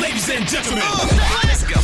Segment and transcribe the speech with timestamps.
[0.00, 0.84] Ladies and gentlemen,
[1.44, 1.80] let's go.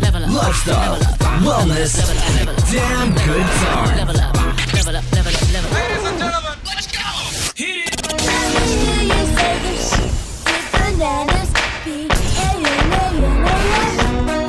[0.00, 0.98] Level up, Lifestyle,
[1.42, 1.94] wellness,
[2.38, 3.96] and a damn good time.
[3.96, 4.34] Level up,
[4.74, 5.74] level up, level up, level up.
[5.74, 6.98] Ladies and gentlemen, let's go.
[7.56, 7.96] Hit it.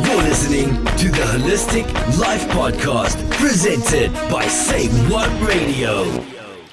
[0.08, 1.86] You're listening to the Holistic
[2.20, 6.04] Life Podcast, presented by Say What Radio.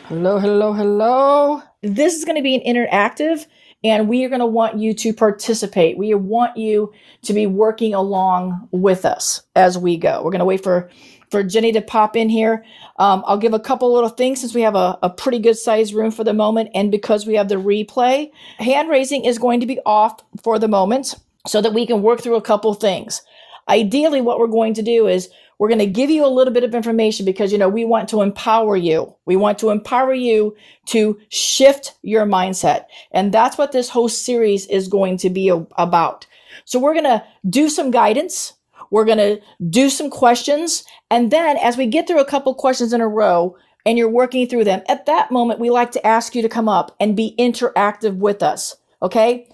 [0.09, 1.63] Hello, hello, hello.
[1.81, 3.47] This is going to be an interactive,
[3.83, 5.97] and we are going to want you to participate.
[5.97, 6.93] We want you
[7.23, 10.23] to be working along with us as we go.
[10.23, 10.91] We're going to wait for
[11.31, 12.67] for Jenny to pop in here.
[12.99, 15.95] Um, I'll give a couple little things since we have a, a pretty good sized
[15.95, 19.67] room for the moment, and because we have the replay, hand raising is going to
[19.67, 21.15] be off for the moment
[21.47, 23.23] so that we can work through a couple things.
[23.71, 26.65] Ideally, what we're going to do is we're going to give you a little bit
[26.65, 29.15] of information because you know we want to empower you.
[29.25, 32.87] We want to empower you to shift your mindset.
[33.13, 36.27] And that's what this whole series is going to be a- about.
[36.65, 38.55] So we're going to do some guidance.
[38.91, 40.85] We're going to do some questions.
[41.11, 44.47] And then as we get through a couple questions in a row and you're working
[44.49, 47.35] through them, at that moment, we like to ask you to come up and be
[47.39, 48.77] interactive with us.
[49.03, 49.49] Okay.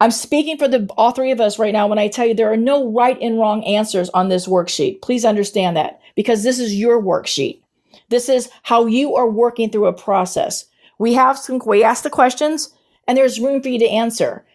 [0.00, 2.50] I'm speaking for the all three of us right now when I tell you there
[2.50, 5.02] are no right and wrong answers on this worksheet.
[5.02, 7.60] Please understand that because this is your worksheet.
[8.08, 10.64] This is how you are working through a process.
[10.98, 12.72] We have some we ask the questions
[13.06, 14.46] and there's room for you to answer.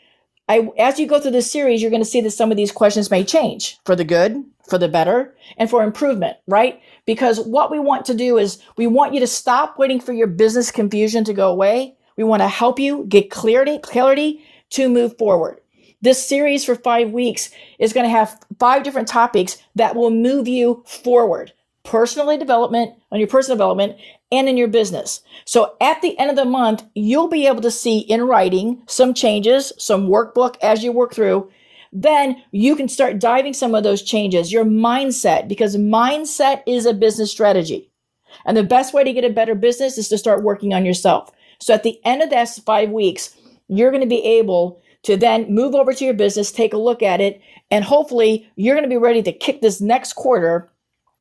[0.49, 2.71] I as you go through this series, you're going to see that some of these
[2.71, 6.81] questions may change for the good, for the better, and for improvement, right?
[7.05, 10.27] Because what we want to do is we want you to stop waiting for your
[10.27, 11.95] business confusion to go away.
[12.17, 15.61] We want to help you get clarity, clarity to move forward.
[16.01, 17.49] This series for five weeks
[17.79, 21.53] is going to have five different topics that will move you forward
[21.85, 23.95] personally development on your personal development
[24.31, 25.21] and in your business.
[25.45, 29.13] So at the end of the month, you'll be able to see in writing some
[29.13, 31.49] changes, some workbook as you work through.
[31.93, 36.93] Then you can start diving some of those changes, your mindset, because mindset is a
[36.93, 37.89] business strategy.
[38.45, 41.31] And the best way to get a better business is to start working on yourself.
[41.61, 43.37] So at the end of that five weeks,
[43.67, 47.03] you're going to be able to then move over to your business, take a look
[47.03, 50.69] at it, and hopefully you're going to be ready to kick this next quarter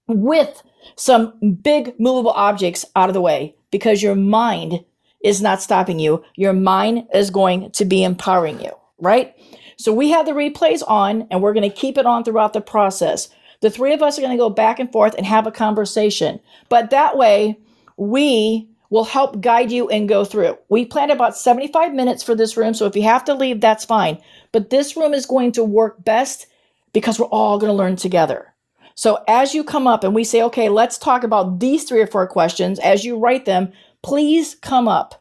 [0.06, 0.62] with
[0.97, 4.84] some big movable objects out of the way because your mind
[5.22, 6.22] is not stopping you.
[6.37, 9.34] Your mind is going to be empowering you, right?
[9.77, 12.60] So we have the replays on and we're going to keep it on throughout the
[12.60, 13.28] process.
[13.60, 16.41] The three of us are going to go back and forth and have a conversation.
[16.69, 17.59] But that way,
[17.97, 20.56] we will help guide you and go through.
[20.69, 23.84] We planned about 75 minutes for this room, so if you have to leave, that's
[23.84, 24.19] fine.
[24.53, 26.47] But this room is going to work best
[26.93, 28.54] because we're all going to learn together.
[28.94, 32.06] So as you come up and we say, okay, let's talk about these three or
[32.06, 33.72] four questions, as you write them,
[34.03, 35.21] please come up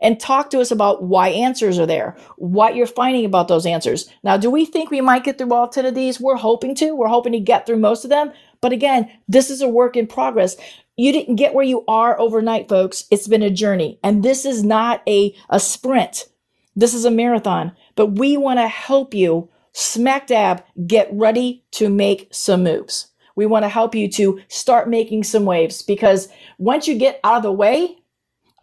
[0.00, 4.10] and talk to us about why answers are there, what you're finding about those answers.
[4.24, 6.18] Now, do we think we might get through all 10 of these?
[6.18, 6.96] We're hoping to.
[6.96, 8.32] We're hoping to get through most of them.
[8.60, 10.56] But again, this is a work in progress.
[10.96, 13.06] You didn't get where you are overnight, folks.
[13.10, 13.98] It's been a journey.
[14.02, 16.28] And this is not a, a sprint.
[16.76, 17.72] This is a marathon.
[17.94, 23.08] But we want to help you smack dab get ready to make some moves.
[23.34, 27.38] We want to help you to start making some waves because once you get out
[27.38, 27.96] of the way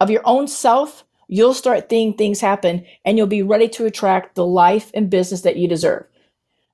[0.00, 4.36] of your own self, you'll start seeing things happen and you'll be ready to attract
[4.36, 6.06] the life and business that you deserve.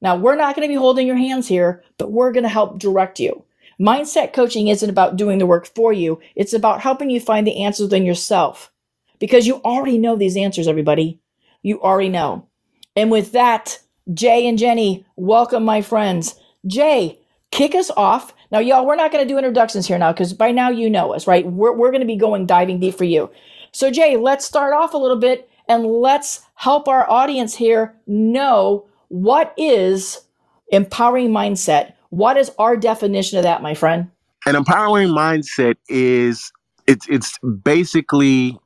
[0.02, 2.78] Now, we're not going to be holding your hands here, but we're going to help
[2.78, 3.45] direct you.
[3.80, 7.62] Mindset coaching isn't about doing the work for you, it's about helping you find the
[7.62, 8.72] answers within yourself
[9.18, 11.20] because you already know these answers, everybody.
[11.62, 12.46] You already know.
[12.94, 13.80] And with that,
[14.14, 16.36] Jay and Jenny, welcome, my friends.
[16.66, 17.18] Jay,
[17.50, 18.34] kick us off.
[18.50, 21.12] Now, y'all, we're not going to do introductions here now because by now you know
[21.12, 21.46] us, right?
[21.46, 23.30] We're, we're going to be going diving deep for you.
[23.72, 28.86] So, Jay, let's start off a little bit and let's help our audience here know
[29.08, 30.22] what is
[30.68, 31.94] empowering mindset.
[32.10, 34.10] What is our definition of that, my friend?
[34.46, 36.52] An empowering mindset is
[36.86, 38.58] it's it's basically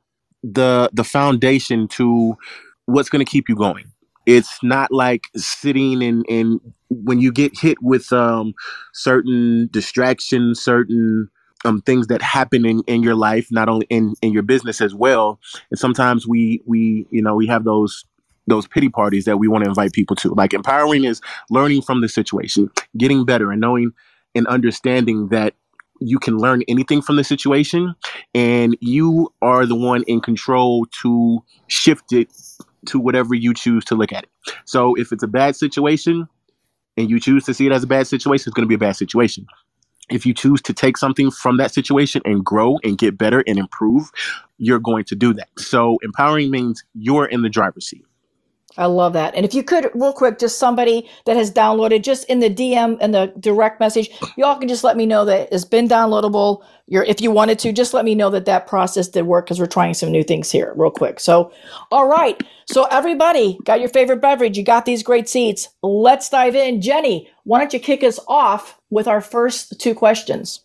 [0.43, 2.35] the the foundation to
[2.85, 3.85] what's going to keep you going.
[4.25, 6.59] It's not like sitting and and
[6.89, 8.53] when you get hit with um
[8.93, 11.29] certain distractions, certain
[11.65, 14.93] um things that happen in in your life, not only in in your business as
[14.93, 15.39] well.
[15.71, 18.05] And sometimes we we you know we have those
[18.47, 20.33] those pity parties that we want to invite people to.
[20.33, 23.91] Like empowering is learning from the situation, getting better, and knowing
[24.35, 25.53] and understanding that
[25.99, 27.93] you can learn anything from the situation
[28.33, 32.33] and you are the one in control to shift it
[32.87, 34.29] to whatever you choose to look at it.
[34.65, 36.27] So if it's a bad situation
[36.97, 38.79] and you choose to see it as a bad situation, it's going to be a
[38.79, 39.45] bad situation.
[40.11, 43.57] if you choose to take something from that situation and grow and get better and
[43.57, 44.11] improve,
[44.57, 45.49] you're going to do that.
[45.57, 48.03] So empowering means you're in the driver's seat.
[48.77, 49.35] I love that.
[49.35, 52.97] And if you could, real quick, just somebody that has downloaded, just in the DM
[53.01, 56.63] and the direct message, y'all can just let me know that it's been downloadable.
[56.87, 59.59] You're, if you wanted to, just let me know that that process did work because
[59.59, 61.19] we're trying some new things here, real quick.
[61.19, 61.51] So,
[61.91, 62.41] all right.
[62.65, 64.57] So everybody got your favorite beverage.
[64.57, 65.69] You got these great seats.
[65.83, 66.81] Let's dive in.
[66.81, 70.61] Jenny, why don't you kick us off with our first two questions?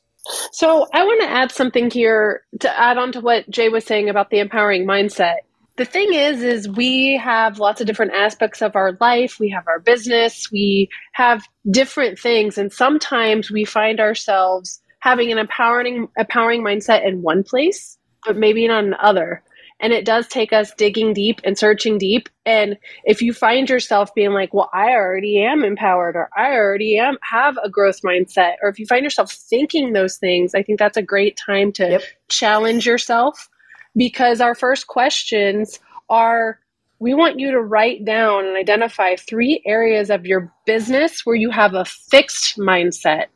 [0.52, 4.08] So I want to add something here to add on to what Jay was saying
[4.08, 5.36] about the empowering mindset
[5.76, 9.38] the thing is is we have lots of different aspects of our life.
[9.38, 10.50] We have our business.
[10.50, 12.58] We have different things.
[12.58, 18.66] And sometimes we find ourselves having an empowering empowering mindset in one place but maybe
[18.66, 19.42] not in other
[19.78, 22.30] and it does take us digging deep and searching deep.
[22.46, 26.98] And if you find yourself being like well i already am empowered or i already
[26.98, 28.54] am have a growth mindset.
[28.62, 31.90] Or if you find yourself thinking those things i think that's a great time to
[31.90, 32.02] yep.
[32.28, 33.48] challenge yourself
[33.96, 36.60] because our first questions are
[36.98, 41.50] we want you to write down and identify three areas of your business where you
[41.50, 43.26] have a fixed mindset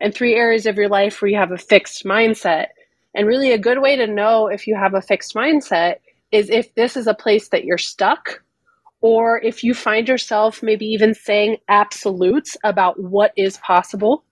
[0.00, 2.68] and three areas of your life where you have a fixed mindset.
[3.14, 5.96] And really, a good way to know if you have a fixed mindset
[6.30, 8.42] is if this is a place that you're stuck,
[9.02, 14.24] or if you find yourself maybe even saying absolutes about what is possible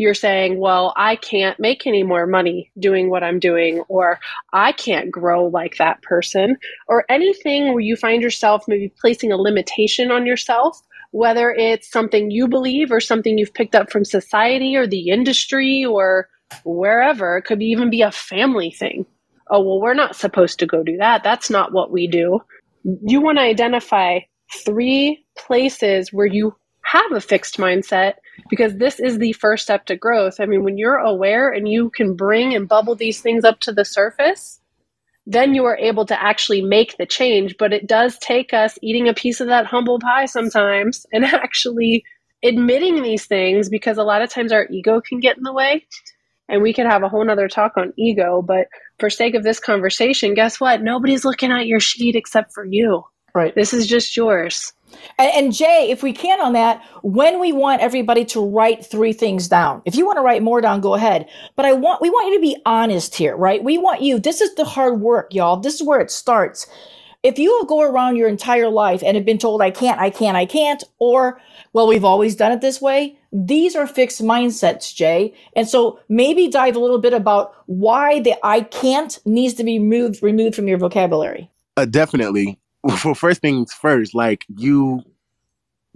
[0.00, 4.18] you're saying, well, I can't make any more money doing what I'm doing, or
[4.54, 6.56] I can't grow like that person,
[6.88, 10.80] or anything where you find yourself maybe placing a limitation on yourself,
[11.10, 15.84] whether it's something you believe or something you've picked up from society or the industry
[15.84, 16.30] or
[16.64, 17.36] wherever.
[17.36, 19.04] It could even be a family thing.
[19.50, 21.22] Oh, well, we're not supposed to go do that.
[21.22, 22.40] That's not what we do.
[22.84, 24.20] You want to identify
[24.64, 28.14] three places where you have a fixed mindset
[28.48, 30.40] because this is the first step to growth.
[30.40, 33.72] I mean, when you're aware and you can bring and bubble these things up to
[33.72, 34.60] the surface,
[35.26, 37.56] then you are able to actually make the change.
[37.58, 42.04] But it does take us eating a piece of that humble pie sometimes and actually
[42.42, 45.86] admitting these things because a lot of times our ego can get in the way.
[46.48, 48.42] And we could have a whole nother talk on ego.
[48.42, 48.66] But
[48.98, 50.82] for sake of this conversation, guess what?
[50.82, 53.04] Nobody's looking at your sheet except for you.
[53.34, 53.54] Right.
[53.54, 54.72] This is just yours.
[55.18, 59.48] And, Jay, if we can on that, when we want everybody to write three things
[59.48, 61.28] down, if you want to write more down, go ahead.
[61.56, 63.62] But I want we want you to be honest here, right?
[63.62, 64.18] We want you.
[64.18, 65.56] This is the hard work, y'all.
[65.56, 66.66] This is where it starts.
[67.22, 70.38] If you go around your entire life and have been told I can't, I can't,
[70.38, 71.38] I can't, or
[71.74, 73.18] well, we've always done it this way.
[73.30, 75.34] These are fixed mindsets, Jay.
[75.54, 79.78] And so maybe dive a little bit about why the I can't needs to be
[79.78, 81.50] moved removed from your vocabulary.
[81.76, 85.02] Uh, definitely well, first things first, like you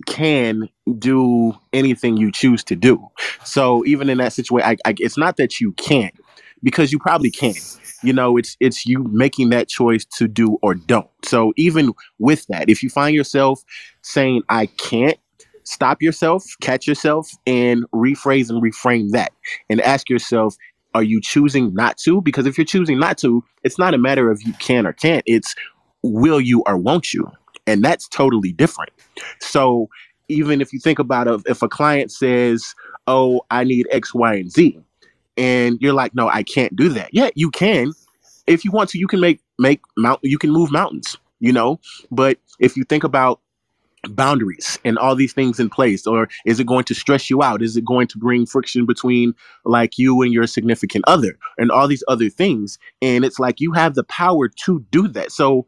[0.07, 3.09] can do anything you choose to do.
[3.45, 6.15] So even in that situation, I, I, it's not that you can't,
[6.63, 7.55] because you probably can.
[8.03, 11.09] You know, it's it's you making that choice to do or don't.
[11.25, 13.63] So even with that, if you find yourself
[14.03, 15.17] saying I can't,
[15.63, 19.33] stop yourself, catch yourself, and rephrase and reframe that,
[19.71, 20.57] and ask yourself,
[20.95, 22.21] are you choosing not to?
[22.21, 25.25] Because if you're choosing not to, it's not a matter of you can or can't.
[25.27, 25.55] It's
[26.13, 27.31] will you or won't you?
[27.67, 28.93] And that's totally different.
[29.41, 29.89] So
[30.29, 32.75] even if you think about it, if a client says,
[33.07, 34.79] Oh, I need X, Y, and Z,
[35.37, 37.11] and you're like, No, I can't do that.
[37.13, 37.93] Yeah, you can.
[38.47, 41.81] If you want to, you can make make mount you can move mountains, you know.
[42.11, 43.41] But if you think about
[44.11, 47.63] boundaries and all these things in place or is it going to stress you out
[47.63, 51.89] is it going to bring friction between like you and your significant other and all
[51.89, 55.65] these other things and it's like you have the power to do that so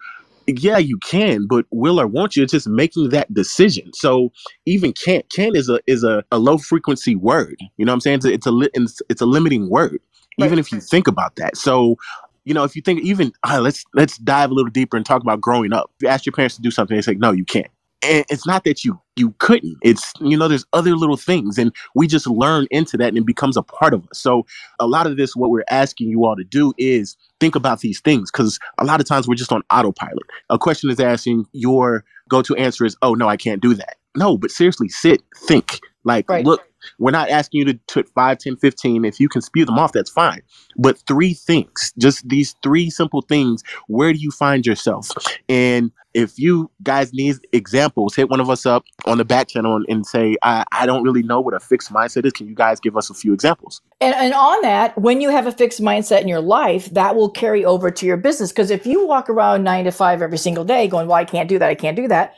[0.46, 2.42] yeah, you can, but will or won't you?
[2.42, 3.92] It's just making that decision.
[3.94, 4.32] So
[4.66, 7.56] even can't can is a is a, a low frequency word.
[7.76, 8.16] You know what I'm saying?
[8.16, 10.00] It's a it's a, li- it's, it's a limiting word.
[10.38, 11.56] Even if you think about that.
[11.56, 11.96] So
[12.44, 15.22] you know, if you think even uh, let's let's dive a little deeper and talk
[15.22, 15.90] about growing up.
[15.96, 17.66] If you ask your parents to do something, they say no, you can't
[18.02, 19.76] and it's not that you you couldn't.
[19.82, 23.26] It's you know there's other little things and we just learn into that and it
[23.26, 24.20] becomes a part of us.
[24.20, 24.46] So
[24.78, 28.00] a lot of this what we're asking you all to do is think about these
[28.00, 30.24] things because a lot of times we're just on autopilot.
[30.50, 33.96] A question is asking your go-to answer is oh no i can't do that.
[34.16, 35.80] No but seriously sit think.
[36.04, 36.44] Like right.
[36.44, 36.62] look
[36.98, 39.92] we're not asking you to put 5 10 15 if you can spew them off
[39.92, 40.42] that's fine.
[40.76, 45.08] But three things just these three simple things where do you find yourself?
[45.48, 49.76] And if you guys need examples hit one of us up on the back channel
[49.76, 52.54] and, and say I, I don't really know what a fixed mindset is can you
[52.54, 55.80] guys give us a few examples and, and on that when you have a fixed
[55.80, 59.28] mindset in your life that will carry over to your business because if you walk
[59.28, 61.96] around nine to five every single day going well i can't do that i can't
[61.96, 62.34] do that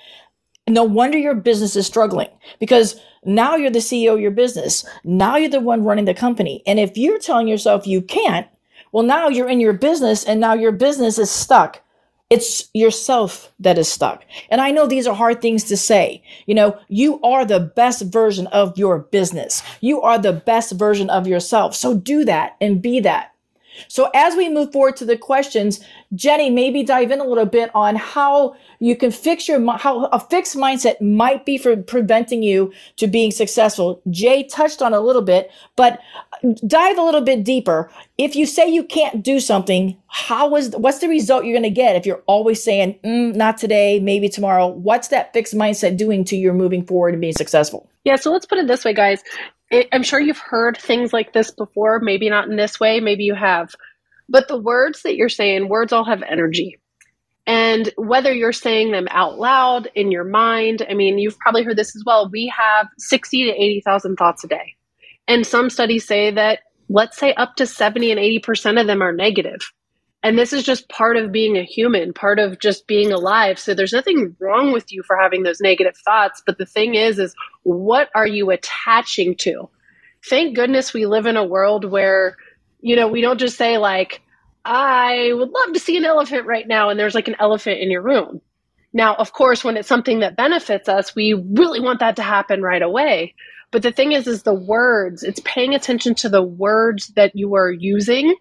[0.69, 4.85] no wonder your business is struggling because now you're the CEO of your business.
[5.05, 6.63] Now you're the one running the company.
[6.67, 8.47] And if you're telling yourself you can't,
[8.93, 11.83] well, now you're in your business and now your business is stuck.
[12.31, 14.25] It's yourself that is stuck.
[14.51, 16.23] And I know these are hard things to say.
[16.47, 19.63] You know, you are the best version of your business.
[19.81, 21.75] You are the best version of yourself.
[21.75, 23.33] So do that and be that.
[23.87, 25.81] So as we move forward to the questions,
[26.15, 30.21] Jenny, maybe dive in a little bit on how you can fix your how a
[30.21, 34.01] fixed mindset might be for preventing you to being successful.
[34.11, 36.01] Jay touched on a little bit, but
[36.67, 37.91] dive a little bit deeper.
[38.17, 41.71] If you say you can't do something, how is what's the result you're going to
[41.71, 44.69] get if you're always saying mm, not today, maybe tomorrow?
[44.69, 47.89] What's that fixed mindset doing to your moving forward and being successful?
[48.05, 49.23] Yeah, so let's put it this way, guys.
[49.93, 53.35] I'm sure you've heard things like this before, maybe not in this way, maybe you
[53.35, 53.75] have.
[54.29, 56.79] But the words that you're saying, words all have energy.
[57.47, 61.79] And whether you're saying them out loud in your mind, I mean, you've probably heard
[61.79, 62.29] this as well.
[62.31, 64.75] We have 60 to 80,000 thoughts a day.
[65.27, 66.61] And some studies say that,
[66.91, 69.61] let's say, up to 70 and 80% of them are negative.
[70.23, 73.59] And this is just part of being a human, part of just being alive.
[73.59, 76.43] So there's nothing wrong with you for having those negative thoughts.
[76.45, 79.69] But the thing is, is what are you attaching to?
[80.29, 82.37] Thank goodness we live in a world where,
[82.81, 84.21] you know, we don't just say, like,
[84.65, 87.91] I would love to see an elephant right now, and there's like an elephant in
[87.91, 88.41] your room.
[88.93, 92.61] Now, of course, when it's something that benefits us, we really want that to happen
[92.61, 93.35] right away.
[93.71, 97.55] But the thing is, is the words, it's paying attention to the words that you
[97.55, 98.35] are using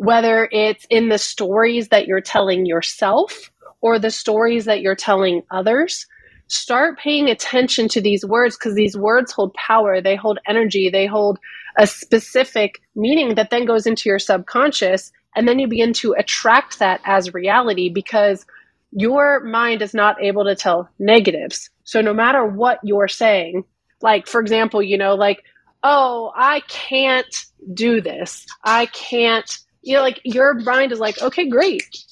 [0.00, 3.50] whether it's in the stories that you're telling yourself
[3.82, 6.06] or the stories that you're telling others.
[6.46, 11.04] Start paying attention to these words because these words hold power, they hold energy, they
[11.04, 11.38] hold
[11.76, 15.12] a specific meaning that then goes into your subconscious.
[15.36, 18.46] And then you begin to attract that as reality because
[18.92, 21.68] your mind is not able to tell negatives.
[21.84, 23.64] So no matter what you're saying,
[24.00, 25.44] like for example, you know, like,
[25.82, 28.46] oh, I can't do this.
[28.64, 32.04] I can't you know, like your mind is like, okay, great.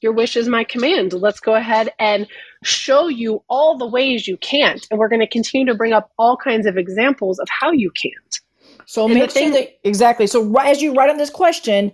[0.00, 1.12] Your wish is my command.
[1.14, 2.26] Let's go ahead and
[2.62, 4.86] show you all the ways you can't.
[4.90, 7.90] And we're going to continue to bring up all kinds of examples of how you
[7.90, 8.40] can't.
[8.86, 10.26] So make sure that exactly.
[10.26, 11.90] So right, as you write on this question,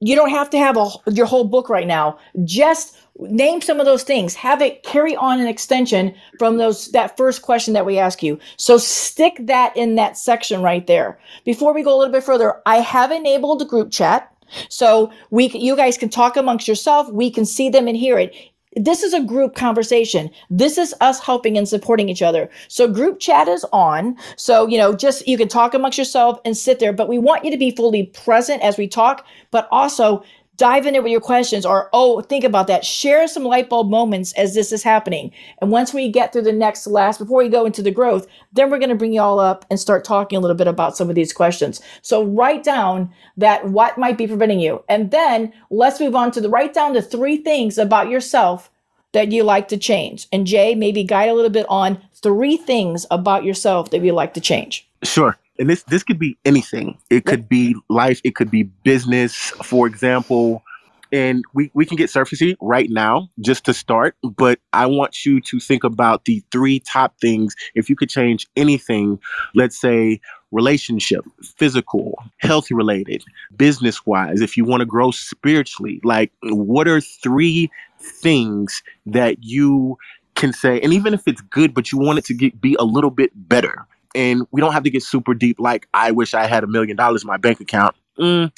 [0.00, 2.18] you don't have to have a, your whole book right now.
[2.44, 4.34] Just name some of those things.
[4.36, 8.38] Have it carry on an extension from those that first question that we ask you.
[8.56, 11.18] So stick that in that section right there.
[11.44, 14.32] Before we go a little bit further, I have enabled group chat.
[14.68, 17.10] So we, you guys can talk amongst yourself.
[17.10, 18.34] We can see them and hear it.
[18.76, 20.30] This is a group conversation.
[20.50, 22.50] This is us helping and supporting each other.
[22.68, 24.16] So group chat is on.
[24.36, 27.44] So, you know, just you can talk amongst yourself and sit there, but we want
[27.44, 30.22] you to be fully present as we talk, but also
[30.58, 32.84] dive in there with your questions or oh think about that.
[32.84, 35.32] Share some light bulb moments as this is happening.
[35.62, 38.70] And once we get through the next last before we go into the growth then
[38.70, 41.08] we're going to bring you all up and start talking a little bit about some
[41.08, 41.80] of these questions.
[42.02, 44.84] So write down that what might be preventing you.
[44.88, 48.70] And then let's move on to the write down the three things about yourself
[49.12, 50.26] that you like to change.
[50.32, 54.34] And jay maybe guide a little bit on three things about yourself that you like
[54.34, 54.88] to change.
[55.04, 56.98] Sure and this this could be anything.
[57.10, 58.20] It could be life.
[58.24, 60.62] It could be business, for example.
[61.10, 65.40] And we, we can get surfacey right now just to start, but I want you
[65.40, 67.56] to think about the three top things.
[67.74, 69.18] If you could change anything,
[69.54, 73.24] let's say relationship, physical, health related,
[73.56, 79.96] business wise, if you want to grow spiritually, like what are three things that you
[80.34, 80.78] can say?
[80.80, 83.30] And even if it's good, but you want it to get, be a little bit
[83.34, 83.86] better,
[84.18, 86.96] and we don't have to get super deep like i wish i had a million
[86.96, 87.94] dollars in my bank account.
[88.18, 88.52] Mm,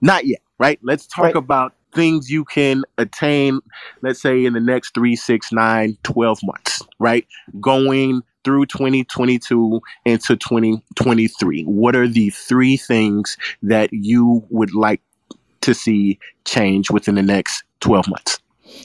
[0.00, 0.78] not yet right?
[0.82, 1.36] Let's talk right.
[1.36, 3.60] about things you can attain
[4.02, 7.26] let's say in the next three six nine 12 months right?
[7.60, 15.02] Going through 2022 into 2023 what are the three things that you would like
[15.62, 18.38] to see change within the next 12 months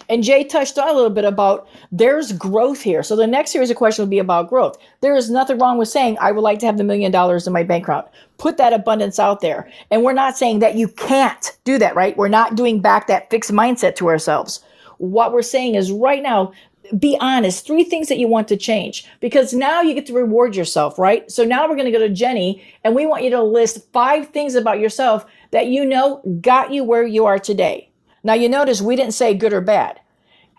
[0.10, 3.04] and Jay touched on a little bit about there's growth here.
[3.04, 4.78] So the next series of questions will be about growth.
[5.02, 7.54] There is nothing wrong with saying, I would like to have the million dollars in
[7.54, 8.08] my bank account.
[8.38, 9.70] Put that abundance out there.
[9.92, 12.18] And we're not saying that you can't do that, right?
[12.18, 14.64] We're not doing back that fixed mindset to ourselves.
[14.98, 16.54] What we're saying is right now,
[16.98, 17.66] be honest.
[17.66, 21.30] Three things that you want to change because now you get to reward yourself, right?
[21.32, 24.30] So now we're going to go to Jenny and we want you to list five
[24.30, 27.90] things about yourself that you know got you where you are today.
[28.26, 30.00] Now you notice we didn't say good or bad.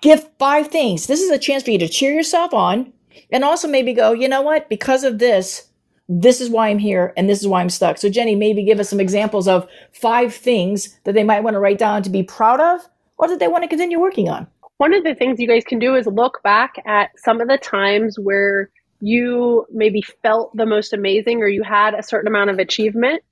[0.00, 1.08] Give five things.
[1.08, 2.92] This is a chance for you to cheer yourself on
[3.32, 4.68] and also maybe go, you know what?
[4.68, 5.68] Because of this,
[6.08, 7.98] this is why I'm here and this is why I'm stuck.
[7.98, 11.58] So Jenny, maybe give us some examples of five things that they might want to
[11.58, 12.80] write down to be proud of
[13.18, 14.46] or that they want to continue working on.
[14.76, 17.58] one of the things you guys can do is look back at some of the
[17.58, 18.70] times where
[19.00, 23.22] you maybe felt the most amazing or you had a certain amount of achievement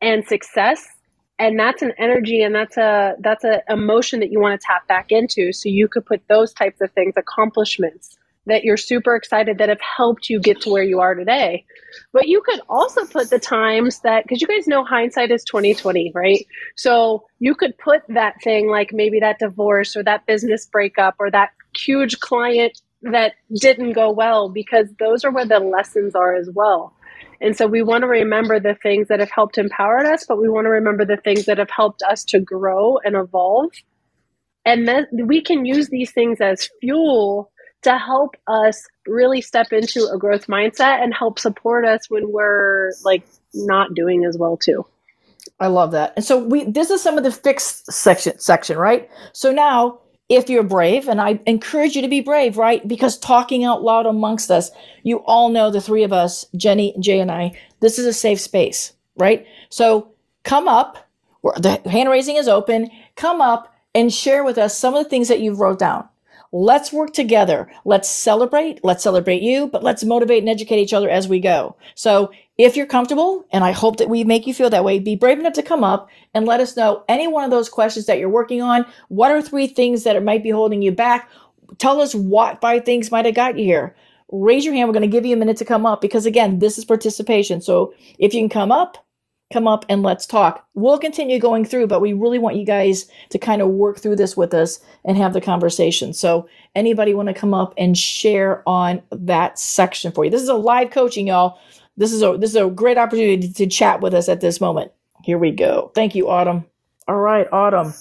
[0.00, 0.84] and success
[1.38, 4.86] and that's an energy and that's a that's a emotion that you want to tap
[4.86, 9.58] back into so you could put those types of things accomplishments that you're super excited
[9.58, 11.64] that have helped you get to where you are today.
[12.12, 16.12] But you could also put the times that because you guys know hindsight is 2020
[16.14, 16.46] right?
[16.76, 21.30] So you could put that thing like maybe that divorce or that business breakup or
[21.30, 26.48] that huge client that didn't go well because those are where the lessons are as
[26.54, 26.94] well
[27.40, 30.48] and so we want to remember the things that have helped empower us, but we
[30.48, 33.70] want to remember the things that have helped us to grow and evolve.
[34.64, 37.50] And then we can use these things as fuel
[37.82, 42.92] to help us really step into a growth mindset and help support us when we're
[43.04, 44.86] like not doing as well too.
[45.60, 46.14] I love that.
[46.16, 49.08] And so we this is some of the fixed section section, right?
[49.32, 52.86] So now if you're brave, and I encourage you to be brave, right?
[52.86, 54.70] Because talking out loud amongst us,
[55.02, 58.40] you all know the three of us, Jenny, Jay, and I, this is a safe
[58.40, 59.46] space, right?
[59.68, 60.12] So
[60.42, 61.08] come up,
[61.42, 65.28] the hand raising is open, come up and share with us some of the things
[65.28, 66.08] that you've wrote down.
[66.52, 67.68] Let's work together.
[67.84, 68.84] Let's celebrate.
[68.84, 71.74] Let's celebrate you, but let's motivate and educate each other as we go.
[71.96, 75.16] So if you're comfortable, and I hope that we make you feel that way, be
[75.16, 78.18] brave enough to come up and let us know any one of those questions that
[78.18, 78.86] you're working on.
[79.08, 81.28] What are three things that might be holding you back?
[81.78, 83.96] Tell us what five things might have got you here.
[84.30, 84.88] Raise your hand.
[84.88, 87.60] We're going to give you a minute to come up because, again, this is participation.
[87.60, 89.04] So if you can come up,
[89.52, 90.66] come up and let's talk.
[90.74, 94.16] We'll continue going through, but we really want you guys to kind of work through
[94.16, 96.12] this with us and have the conversation.
[96.12, 100.30] So, anybody want to come up and share on that section for you?
[100.30, 101.58] This is a live coaching, y'all.
[101.96, 104.90] This is a this is a great opportunity to chat with us at this moment.
[105.22, 105.92] Here we go.
[105.94, 106.64] Thank you, Autumn.
[107.06, 107.94] All right, Autumn.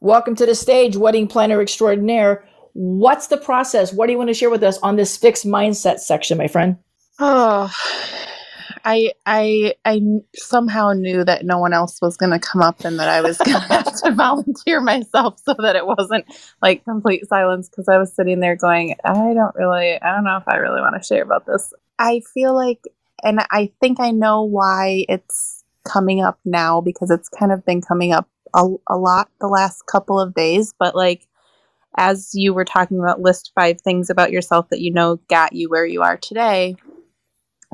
[0.00, 2.44] Welcome to the stage, wedding planner extraordinaire.
[2.72, 3.92] What's the process?
[3.92, 6.76] What do you want to share with us on this fixed mindset section, my friend?
[7.18, 7.72] Oh,
[8.84, 10.00] I I I
[10.34, 13.38] somehow knew that no one else was going to come up and that I was
[13.38, 16.24] going to have to volunteer myself so that it wasn't
[16.62, 20.36] like complete silence because I was sitting there going, I don't really, I don't know
[20.36, 21.72] if I really want to share about this.
[21.98, 22.80] I feel like,
[23.22, 27.80] and I think I know why it's coming up now because it's kind of been
[27.80, 31.26] coming up a, a lot the last couple of days, but like
[31.98, 35.70] as you were talking about list five things about yourself that you know got you
[35.70, 36.76] where you are today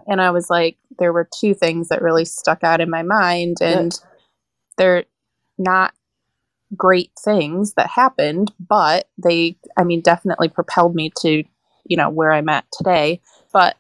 [0.07, 3.59] and I was like, there were two things that really stuck out in my mind,
[3.61, 3.98] and
[4.76, 5.05] they're
[5.59, 5.94] not
[6.76, 11.44] great things that happened, but they, I mean, definitely propelled me to,
[11.85, 13.20] you know, where I'm at today.
[13.52, 13.76] But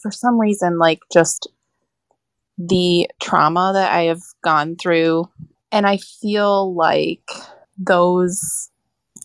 [0.00, 1.48] for some reason, like just
[2.56, 5.28] the trauma that I have gone through,
[5.70, 7.30] and I feel like
[7.78, 8.70] those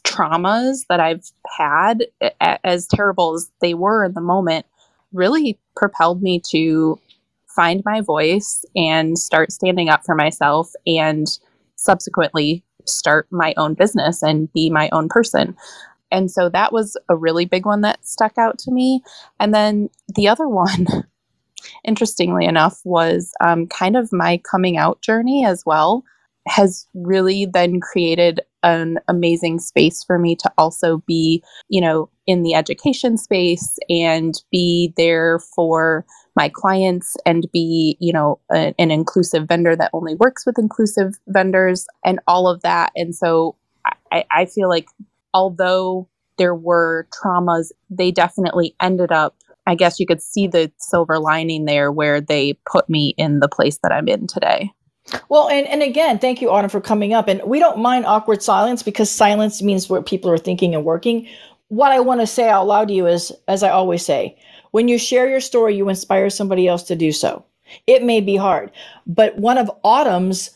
[0.04, 2.06] traumas that I've had,
[2.40, 4.66] as terrible as they were in the moment,
[5.14, 7.00] really propelled me to
[7.48, 11.28] find my voice and start standing up for myself and
[11.76, 15.56] subsequently start my own business and be my own person.
[16.14, 19.02] And so that was a really big one that stuck out to me.
[19.40, 20.86] And then the other one,
[21.84, 26.04] interestingly enough, was um, kind of my coming out journey as well,
[26.48, 32.44] has really then created an amazing space for me to also be, you know, in
[32.44, 38.92] the education space and be there for my clients and be, you know, a, an
[38.92, 42.92] inclusive vendor that only works with inclusive vendors and all of that.
[42.96, 43.56] And so
[44.12, 44.88] I, I feel like
[45.34, 51.20] although there were traumas, they definitely ended up I guess you could see the silver
[51.20, 54.72] lining there where they put me in the place that I'm in today.
[55.30, 57.28] Well, and, and again, thank you, Autumn, for coming up.
[57.28, 61.28] And we don't mind awkward silence because silence means what people are thinking and working.
[61.68, 64.38] What I want to say out loud to you is, as I always say,
[64.72, 67.46] when you share your story, you inspire somebody else to do so.
[67.88, 68.72] It may be hard,
[69.08, 70.52] but one of Autumn's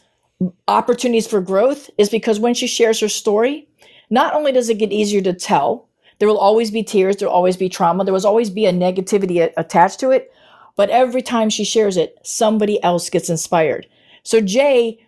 [0.67, 3.66] opportunities for growth is because when she shares her story,
[4.09, 5.87] not only does it get easier to tell,
[6.19, 8.73] there will always be tears, there will always be trauma, there will always be a
[8.73, 10.31] negativity attached to it,
[10.75, 13.87] but every time she shares it, somebody else gets inspired.
[14.23, 14.99] So, Jay,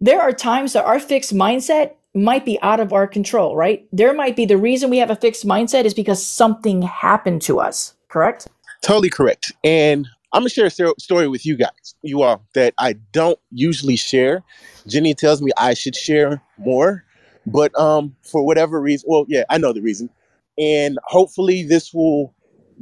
[0.00, 3.86] there are times that our fixed mindset might be out of our control, right?
[3.92, 7.60] There might be the reason we have a fixed mindset is because something happened to
[7.60, 8.48] us, correct?
[8.82, 9.52] Totally correct.
[9.64, 13.96] And I'm gonna share a story with you guys, you all, that I don't usually
[13.96, 14.42] share.
[14.86, 17.04] Jenny tells me I should share more,
[17.52, 20.10] but um, for whatever reason, well, yeah, I know the reason,
[20.58, 22.34] and hopefully this will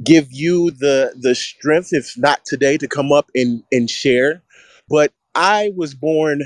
[0.03, 4.43] give you the the strength, if not today, to come up and and share.
[4.89, 6.41] But I was born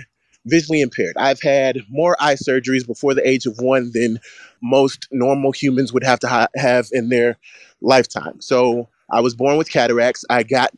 [0.46, 1.14] visually impaired.
[1.18, 4.20] I've had more eye surgeries before the age of one than
[4.64, 7.38] most normal humans would have to ha- have in their
[7.82, 8.42] lifetime.
[8.42, 10.26] So I was born with cataracts.
[10.30, 10.72] I got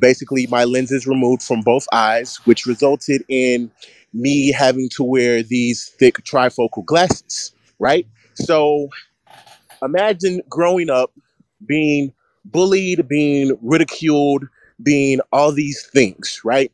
[0.00, 3.70] basically my lenses removed from both eyes, which resulted in
[4.14, 8.06] me having to wear these thick trifocal glasses, right?
[8.34, 8.88] So
[9.82, 11.12] imagine growing up
[11.66, 12.12] being
[12.44, 14.44] bullied, being ridiculed,
[14.82, 16.72] being all these things, right?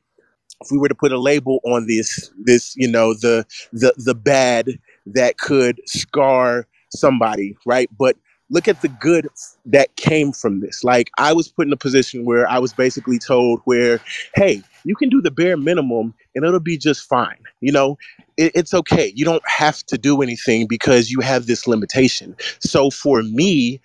[0.63, 4.15] If we were to put a label on this, this, you know, the the the
[4.15, 4.71] bad
[5.07, 7.89] that could scar somebody, right?
[7.99, 8.17] But
[8.51, 9.29] look at the good
[9.65, 10.85] that came from this.
[10.85, 14.01] Like I was put in a position where I was basically told where,
[14.35, 17.39] hey, you can do the bare minimum and it'll be just fine.
[17.61, 17.99] You know,
[18.37, 19.13] it, it's okay.
[19.15, 22.37] You don't have to do anything because you have this limitation.
[22.61, 23.81] So for me,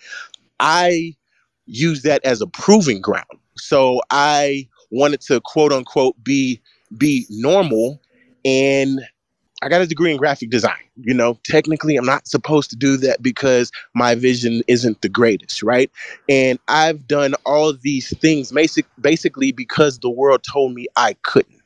[0.60, 1.16] I
[1.66, 3.26] use that as a proving ground.
[3.58, 6.62] So I wanted to quote unquote be
[6.98, 8.02] be normal
[8.44, 9.00] and
[9.62, 10.84] I got a degree in graphic design.
[10.98, 15.64] You know, technically I'm not supposed to do that because my vision isn't the greatest,
[15.64, 15.92] right?
[16.30, 21.62] And I've done all these things basic basically because the world told me I couldn't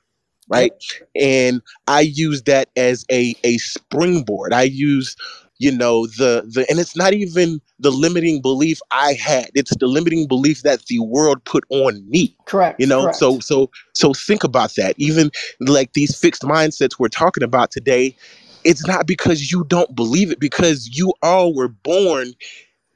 [0.50, 0.74] right
[1.20, 5.16] and i use that as a a springboard i use
[5.60, 9.88] you know the the and it's not even the limiting belief i had it's the
[9.88, 12.80] limiting belief that the world put on me Correct.
[12.80, 13.20] you know correct.
[13.20, 18.16] so so so think about that even like these fixed mindsets we're talking about today
[18.64, 22.34] it's not because you don't believe it because you all were born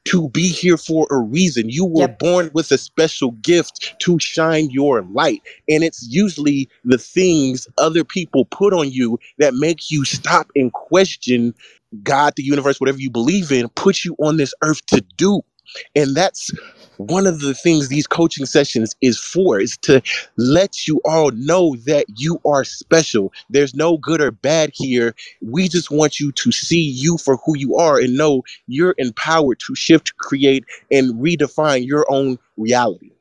[0.06, 2.20] to be here for a reason you were Yep.
[2.20, 8.04] born with a special gift to shine your light and it's usually the things other
[8.04, 11.54] people put on you that make you stop and question
[12.04, 15.42] god the universe whatever you believe in put you on this earth to do.
[15.96, 16.52] And that's
[16.98, 20.02] one of the things these coaching sessions is for is to
[20.38, 23.32] let you all know that you are special.
[23.50, 25.16] There's no good or bad here.
[25.42, 29.60] We just want you to see you for who you are and know you're empowered
[29.68, 33.12] to shift create and redefine your own reality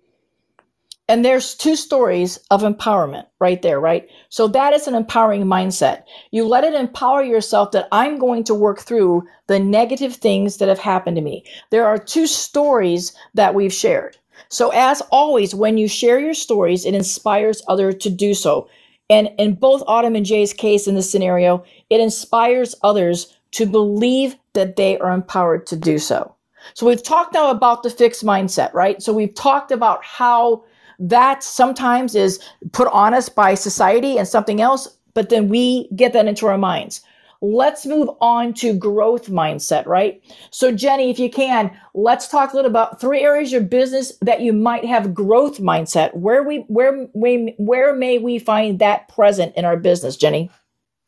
[1.08, 4.08] And there's two stories of empowerment right there, right?
[4.28, 6.02] So that is an empowering mindset.
[6.32, 10.68] You let it empower yourself that I'm going to work through the negative things that
[10.68, 11.44] have happened to me.
[11.70, 14.18] There are two stories that we've shared.
[14.50, 18.68] So as always, when you share your stories, it inspires others to do so.
[19.08, 24.36] And in both Autumn and Jay's case in this scenario, it inspires others to believe
[24.52, 26.34] that they are empowered to do so.
[26.74, 29.02] So we've talked now about the fixed mindset, right?
[29.02, 30.64] So we've talked about how
[30.98, 32.40] that sometimes is
[32.72, 36.58] put on us by society and something else, but then we get that into our
[36.58, 37.02] minds.
[37.40, 40.20] Let's move on to growth mindset, right?
[40.50, 44.40] So, Jenny, if you can, let's talk a little about three areas of business that
[44.40, 46.16] you might have growth mindset.
[46.16, 50.50] Where we, where we, where may we find that present in our business, Jenny?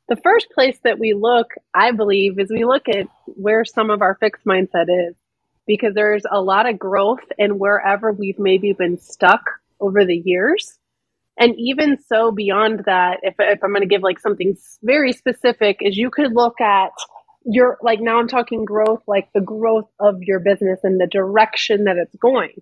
[0.09, 4.01] The first place that we look, I believe, is we look at where some of
[4.01, 5.17] our fixed mindset is
[5.67, 10.79] because there's a lot of growth in wherever we've maybe been stuck over the years.
[11.39, 15.79] And even so, beyond that, if, if I'm going to give like something very specific,
[15.81, 16.91] is you could look at
[17.45, 21.85] your, like now I'm talking growth, like the growth of your business and the direction
[21.85, 22.61] that it's going.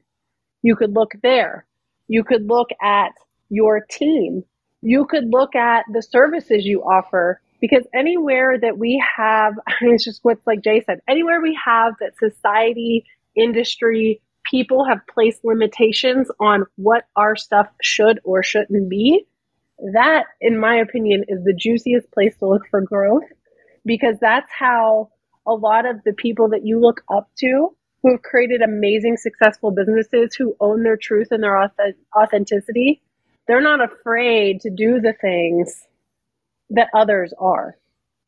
[0.62, 1.66] You could look there.
[2.07, 3.12] You could look at
[3.48, 4.44] your team.
[4.81, 9.94] You could look at the services you offer because anywhere that we have, I mean,
[9.94, 13.04] it's just what's like Jay said, anywhere we have that society,
[13.35, 19.26] industry, people have placed limitations on what our stuff should or shouldn't be,
[19.92, 23.24] that, in my opinion, is the juiciest place to look for growth
[23.84, 25.11] because that's how
[25.46, 29.70] a lot of the people that you look up to who have created amazing, successful
[29.70, 31.70] businesses who own their truth and their
[32.16, 33.02] authenticity,
[33.46, 35.87] they're not afraid to do the things
[36.70, 37.76] that others are.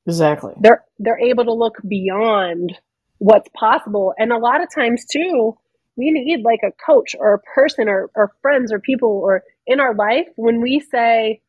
[0.06, 0.54] Exactly.
[0.60, 2.76] They're they're able to look beyond
[3.18, 4.14] what's possible.
[4.18, 5.56] And a lot of times too,
[6.00, 9.80] we need like a coach or a person or, or friends or people or in
[9.80, 11.40] our life when we say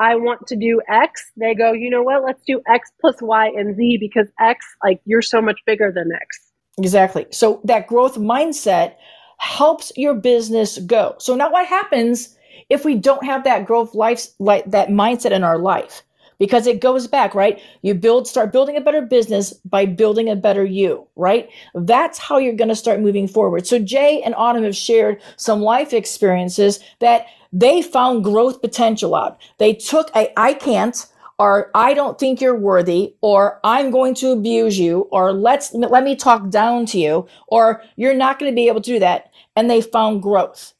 [0.00, 3.46] I want to do X, they go, you know what, let's do X plus Y
[3.48, 6.40] and Z because X, like you're so much bigger than X.
[6.78, 7.26] Exactly.
[7.30, 8.94] So that growth mindset
[9.38, 11.14] helps your business go.
[11.18, 12.36] So now what happens
[12.68, 16.02] if we don't have that growth life like that mindset in our life?
[16.40, 17.62] Because it goes back, right?
[17.82, 21.48] You build start building a better business by building a better you, right?
[21.76, 23.68] That's how you're going to start moving forward.
[23.68, 29.40] So Jay and Autumn have shared some life experiences that they found growth potential out.
[29.58, 31.06] They took a I can't
[31.38, 36.04] or I don't think you're worthy, or I'm going to abuse you, or let's let
[36.04, 39.30] me talk down to you, or you're not going to be able to do that.
[39.56, 40.74] And they found growth.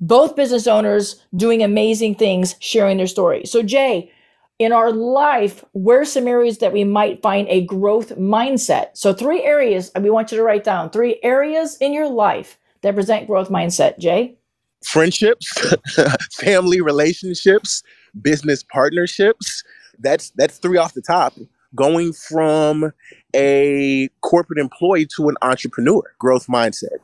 [0.00, 3.44] Both business owners doing amazing things, sharing their story.
[3.44, 4.12] So, Jay,
[4.58, 8.90] in our life, where's some areas that we might find a growth mindset?
[8.94, 12.94] So, three areas we want you to write down three areas in your life that
[12.94, 13.98] present growth mindset.
[13.98, 14.36] Jay?
[14.84, 15.50] Friendships,
[16.32, 17.82] family relationships,
[18.20, 19.64] business partnerships.
[19.98, 21.34] That's that's three off the top.
[21.74, 22.92] Going from
[23.34, 26.98] a corporate employee to an entrepreneur, growth mindset.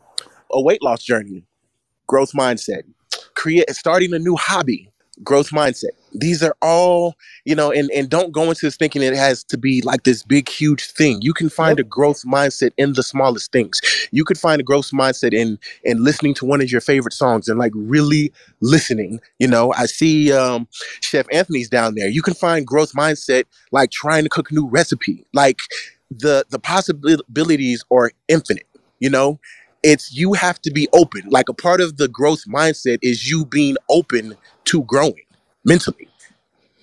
[0.53, 1.45] A weight loss journey,
[2.07, 2.83] growth mindset.
[3.35, 5.91] Create starting a new hobby, growth mindset.
[6.13, 9.59] These are all, you know, and, and don't go into this thinking it has to
[9.59, 11.21] be like this big, huge thing.
[11.23, 13.81] You can find a growth mindset in the smallest things.
[14.11, 17.49] You could find a growth mindset in in listening to one of your favorite songs
[17.49, 19.21] and like really listening.
[19.39, 20.67] You know, I see um
[21.01, 22.09] Chef Anthony's down there.
[22.09, 25.25] You can find growth mindset like trying to cook a new recipe.
[25.33, 25.59] Like
[26.11, 28.67] the the possibilities are infinite,
[28.99, 29.39] you know?
[29.83, 31.23] It's you have to be open.
[31.31, 34.37] Like a part of the growth mindset is you being open
[34.71, 35.25] to growing
[35.65, 36.09] mentally.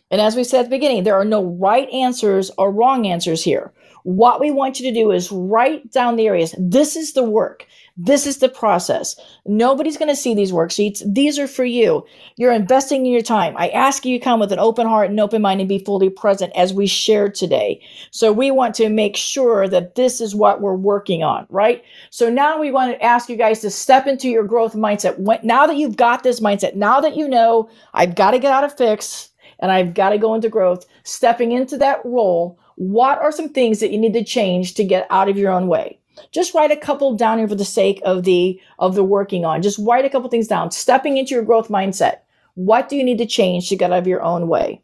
[0.10, 3.44] And as we said at the beginning, there are no right answers or wrong answers
[3.44, 3.72] here.
[4.08, 6.56] What we want you to do is write down the areas.
[6.58, 7.68] This is the work.
[7.98, 9.18] This is the process.
[9.46, 11.04] Nobody's going to see these worksheets.
[11.06, 12.06] These are for you.
[12.38, 13.54] You're investing in your time.
[13.58, 16.10] I ask you to come with an open heart and open mind and be fully
[16.10, 17.82] present as we shared today.
[18.12, 21.84] So we want to make sure that this is what we're working on, right?
[22.10, 25.20] So now we want to ask you guys to step into your growth mindset.
[25.44, 28.64] Now that you've got this mindset, now that you know I've got to get out
[28.64, 33.32] of fix and I've got to go into growth, stepping into that role, what are
[33.32, 36.00] some things that you need to change to get out of your own way?
[36.32, 39.62] Just write a couple down here for the sake of the of the working on.
[39.62, 40.72] Just write a couple things down.
[40.72, 42.20] Stepping into your growth mindset.
[42.54, 44.82] What do you need to change to get out of your own way?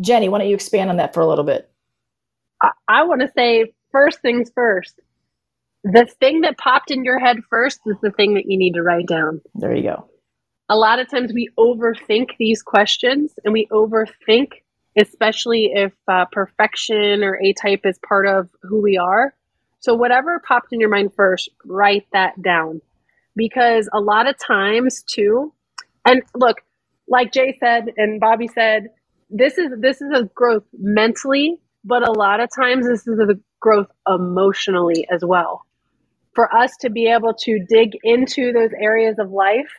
[0.00, 1.70] Jenny, why don't you expand on that for a little bit?
[2.62, 5.00] I, I want to say first things first.
[5.84, 8.82] The thing that popped in your head first is the thing that you need to
[8.82, 9.40] write down.
[9.54, 10.08] There you go.
[10.68, 14.62] A lot of times we overthink these questions and we overthink,
[14.98, 19.34] especially if uh, perfection or A type is part of who we are.
[19.80, 22.80] So, whatever popped in your mind first, write that down.
[23.36, 25.52] Because a lot of times, too,
[26.04, 26.58] and look,
[27.08, 28.88] like Jay said and Bobby said,
[29.30, 33.34] this is this is a growth mentally, but a lot of times this is a
[33.60, 35.66] growth emotionally as well.
[36.34, 39.70] For us to be able to dig into those areas of life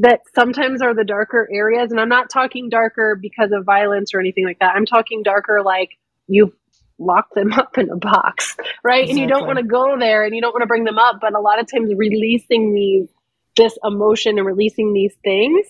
[0.00, 4.20] that sometimes are the darker areas, and I'm not talking darker because of violence or
[4.20, 4.74] anything like that.
[4.74, 5.90] I'm talking darker like
[6.26, 6.54] you
[6.98, 9.08] lock them up in a box, right?
[9.08, 11.18] And you don't want to go there and you don't want to bring them up,
[11.20, 13.08] but a lot of times releasing these
[13.56, 15.66] this emotion and releasing these things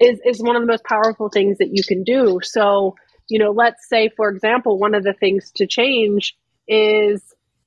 [0.00, 2.40] is is one of the most powerful things that you can do.
[2.42, 2.96] So,
[3.28, 6.36] you know, let's say for example, one of the things to change
[6.68, 7.22] is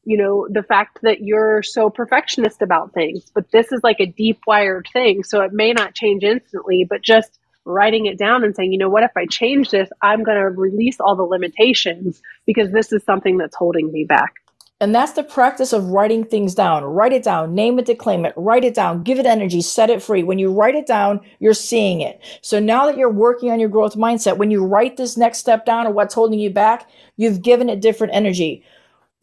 [0.08, 4.06] you know the fact that you're so perfectionist about things but this is like a
[4.06, 8.56] deep wired thing so it may not change instantly but just writing it down and
[8.56, 12.22] saying, you know what, if I change this, I'm going to release all the limitations
[12.46, 14.36] because this is something that's holding me back.
[14.80, 16.84] And that's the practice of writing things down.
[16.84, 20.04] Write it down, name it, declaim it, write it down, give it energy, set it
[20.04, 20.22] free.
[20.22, 22.22] When you write it down, you're seeing it.
[22.42, 25.66] So now that you're working on your growth mindset, when you write this next step
[25.66, 28.64] down or what's holding you back, you've given it different energy.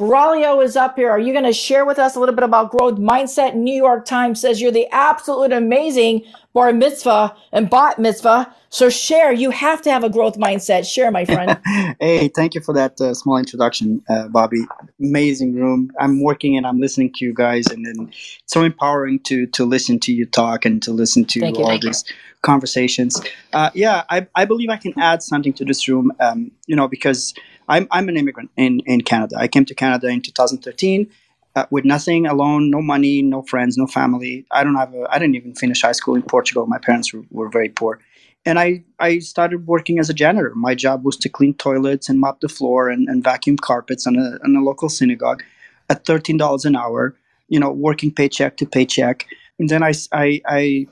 [0.01, 1.09] Braulio is up here.
[1.09, 3.55] Are you going to share with us a little bit about growth mindset?
[3.55, 8.53] New York Times says you're the absolute amazing bar mitzvah and bat mitzvah.
[8.71, 9.33] So share.
[9.33, 10.85] You have to have a growth mindset.
[10.85, 11.61] Share, my friend.
[12.01, 14.67] hey, thank you for that uh, small introduction, uh, Bobby.
[14.99, 15.93] Amazing room.
[16.01, 19.65] I'm working and I'm listening to you guys, and then it's so empowering to to
[19.65, 21.79] listen to you talk and to listen to Thank all you.
[21.79, 22.05] these
[22.43, 23.23] conversations.
[23.53, 26.13] Uh, yeah, I, I believe I can add something to this room.
[26.19, 27.33] Um, you know, because
[27.69, 29.37] I'm I'm an immigrant in in Canada.
[29.39, 31.09] I came to Canada in 2013.
[31.57, 34.45] Uh, with nothing, alone, no money, no friends, no family.
[34.51, 35.07] I don't have a.
[35.09, 36.67] I didn't even finish high school in Portugal.
[36.67, 38.01] My parents were, were very poor,
[38.45, 40.53] and I I started working as a janitor.
[40.57, 44.17] My job was to clean toilets and mop the floor and, and vacuum carpets in
[44.17, 45.45] a, in a local synagogue,
[45.89, 47.15] at thirteen dollars an hour.
[47.49, 49.27] You know, working paycheck to paycheck,
[49.61, 50.87] and then I, I, I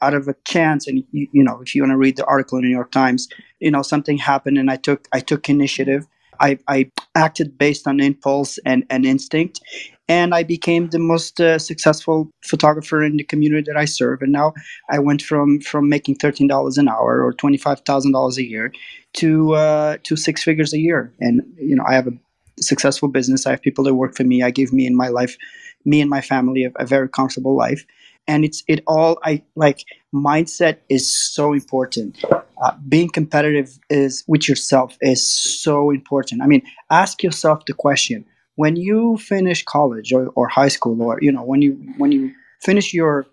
[0.00, 2.58] out of a chance, and you, you know, if you want to read the article
[2.58, 6.06] in the New York Times, you know, something happened, and I took I took initiative.
[6.40, 9.60] I, I acted based on impulse and, and instinct,
[10.08, 14.22] and I became the most uh, successful photographer in the community that I serve.
[14.22, 14.52] And now
[14.90, 18.44] I went from from making thirteen dollars an hour or twenty five thousand dollars a
[18.44, 18.72] year
[19.14, 21.12] to uh, to six figures a year.
[21.20, 22.12] And you know, I have a
[22.60, 23.46] successful business.
[23.46, 24.42] I have people that work for me.
[24.42, 25.36] I give me in my life,
[25.84, 27.84] me and my family, a, a very comfortable life.
[28.26, 29.84] And it's it all I like.
[30.14, 32.24] Mindset is so important.
[32.62, 36.40] Uh, being competitive is with yourself is so important.
[36.42, 38.24] I mean, ask yourself the question:
[38.56, 42.32] when you finish college or, or high school, or you know, when you when you
[42.62, 43.26] finish your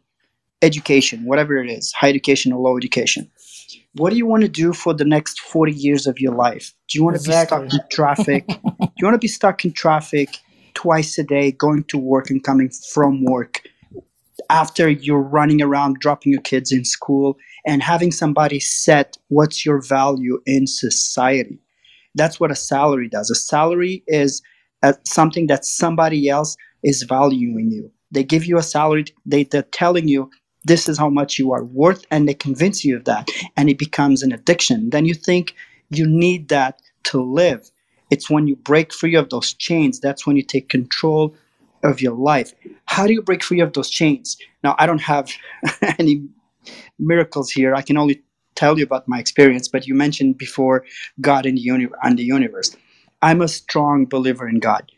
[0.62, 3.32] education, whatever it is, high education or low education,
[3.95, 6.73] what do you want to do for the next 40 years of your life?
[6.88, 7.63] Do you want to Exactly.
[7.63, 8.47] be stuck in traffic?
[8.63, 10.38] do you want to be stuck in traffic
[10.73, 13.62] twice a day, going to work and coming from work?
[14.51, 19.81] After you're running around dropping your kids in school and having somebody set what's your
[19.81, 21.59] value in society.
[22.15, 23.31] That's what a salary does.
[23.31, 24.41] A salary is
[24.83, 27.91] uh, something that somebody else is valuing you.
[28.11, 30.29] They give you a salary, they, they're telling you
[30.65, 33.79] this is how much you are worth, and they convince you of that, and it
[33.79, 34.89] becomes an addiction.
[34.89, 35.55] Then you think
[35.89, 37.71] you need that to live.
[38.11, 41.35] It's when you break free of those chains, that's when you take control
[41.84, 42.54] of your life.
[42.86, 44.38] How do you break free of those chains?
[44.63, 45.30] Now, I don't have
[46.00, 46.24] any
[47.00, 47.76] miracles here.
[47.76, 48.22] I can only
[48.56, 50.86] tell you about my experience, but you mentioned before
[51.22, 52.76] God and the, uni- and the universe.
[53.22, 54.91] I'm a strong believer in God.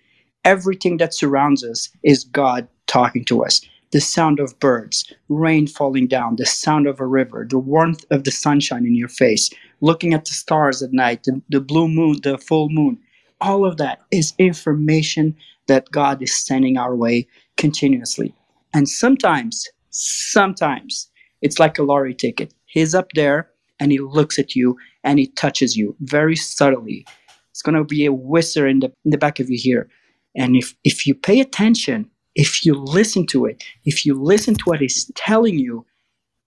[0.45, 3.61] Everything that surrounds us is God talking to us.
[3.91, 8.23] The sound of birds, rain falling down, the sound of a river, the warmth of
[8.25, 9.49] the sunshine in your face,
[9.81, 12.99] looking at the stars at night, the, the blue moon, the full moon.
[13.41, 15.35] All of that is information
[15.67, 18.33] that God is sending our way continuously.
[18.73, 21.09] And sometimes, sometimes
[21.41, 22.53] it's like a lottery ticket.
[22.65, 23.49] He's up there
[23.79, 27.05] and he looks at you and he touches you very subtly.
[27.51, 29.89] It's going to be a whisper in the, in the back of your ear.
[30.35, 34.63] And if, if you pay attention, if you listen to it, if you listen to
[34.65, 35.85] what he's telling you,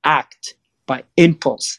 [0.03, 0.55] act
[0.87, 1.79] by impulse,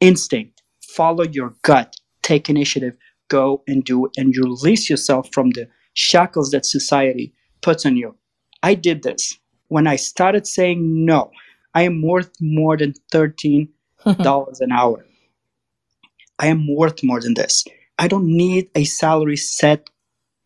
[0.00, 2.96] instinct, follow your gut, take initiative,
[3.28, 8.14] go and do it, and release yourself from the shackles that society puts on you.
[8.62, 11.30] I did this when I started saying no.
[11.74, 13.68] I am worth more than $13
[14.06, 15.04] an hour.
[16.38, 17.64] I am worth more than this.
[17.98, 19.88] I don't need a salary set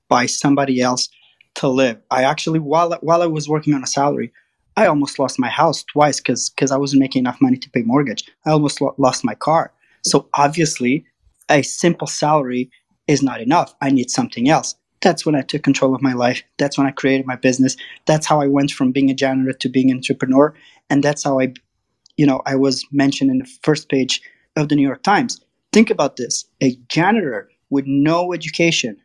[0.08, 1.08] by somebody else
[1.56, 2.00] to live.
[2.10, 4.32] I actually, while while I was working on a salary,
[4.76, 7.82] I almost lost my house twice because because I wasn't making enough money to pay
[7.82, 8.24] mortgage.
[8.46, 9.72] I almost lo- lost my car.
[10.04, 11.04] So obviously,
[11.48, 12.70] a simple salary
[13.06, 13.74] is not enough.
[13.80, 14.74] I need something else.
[15.00, 16.42] That's when I took control of my life.
[16.58, 17.76] That's when I created my business.
[18.06, 20.54] That's how I went from being a janitor to being an entrepreneur.
[20.90, 21.52] And that's how I,
[22.16, 24.20] you know, I was mentioned in the first page
[24.56, 25.40] of the New York Times.
[25.72, 28.96] Think about this: a janitor with no education,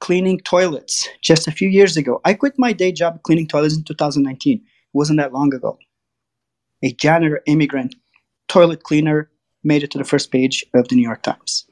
[0.00, 2.20] cleaning toilets just a few years ago.
[2.24, 4.58] I quit my day job cleaning toilets in 2019.
[4.58, 5.78] It wasn't that long ago.
[6.82, 7.94] A janitor, immigrant,
[8.48, 9.30] toilet cleaner
[9.62, 11.66] made it to the first page of the New York Times.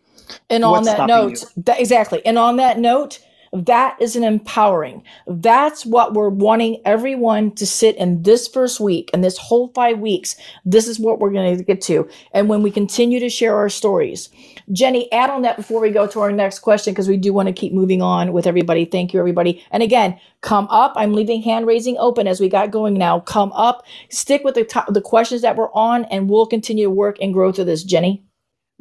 [0.48, 2.24] And on What's that note, that, exactly.
[2.24, 3.18] And on that note,
[3.52, 5.02] that is an empowering.
[5.26, 9.98] That's what we're wanting everyone to sit in this first week and this whole five
[9.98, 10.36] weeks.
[10.64, 12.08] This is what we're going to get to.
[12.32, 14.28] And when we continue to share our stories,
[14.70, 17.48] Jenny, add on that before we go to our next question because we do want
[17.48, 18.84] to keep moving on with everybody.
[18.84, 19.64] Thank you, everybody.
[19.72, 20.92] And again, come up.
[20.94, 23.20] I'm leaving hand raising open as we got going now.
[23.20, 26.90] Come up, stick with the top, the questions that we're on, and we'll continue to
[26.90, 27.82] work and grow through this.
[27.82, 28.24] Jenny.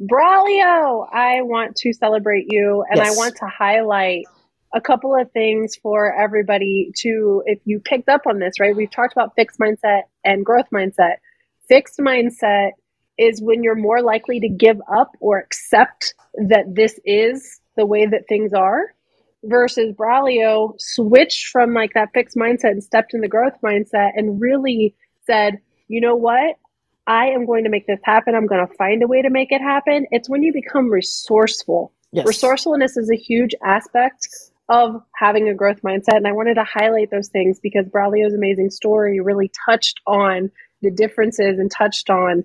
[0.00, 4.24] Braulio, I want to celebrate you and I want to highlight
[4.74, 8.76] a couple of things for everybody to, if you picked up on this, right?
[8.76, 11.16] We've talked about fixed mindset and growth mindset.
[11.68, 12.70] Fixed mindset
[13.18, 18.06] is when you're more likely to give up or accept that this is the way
[18.06, 18.94] that things are
[19.44, 24.40] versus Braulio switched from like that fixed mindset and stepped in the growth mindset and
[24.40, 24.94] really
[25.26, 26.56] said, you know what?
[27.06, 28.34] I am going to make this happen.
[28.34, 30.06] I'm going to find a way to make it happen.
[30.10, 31.92] It's when you become resourceful.
[32.12, 32.26] Yes.
[32.26, 34.28] Resourcefulness is a huge aspect
[34.70, 36.16] of having a growth mindset.
[36.16, 40.92] And I wanted to highlight those things because Braulio's amazing story really touched on the
[40.92, 42.44] differences and touched on,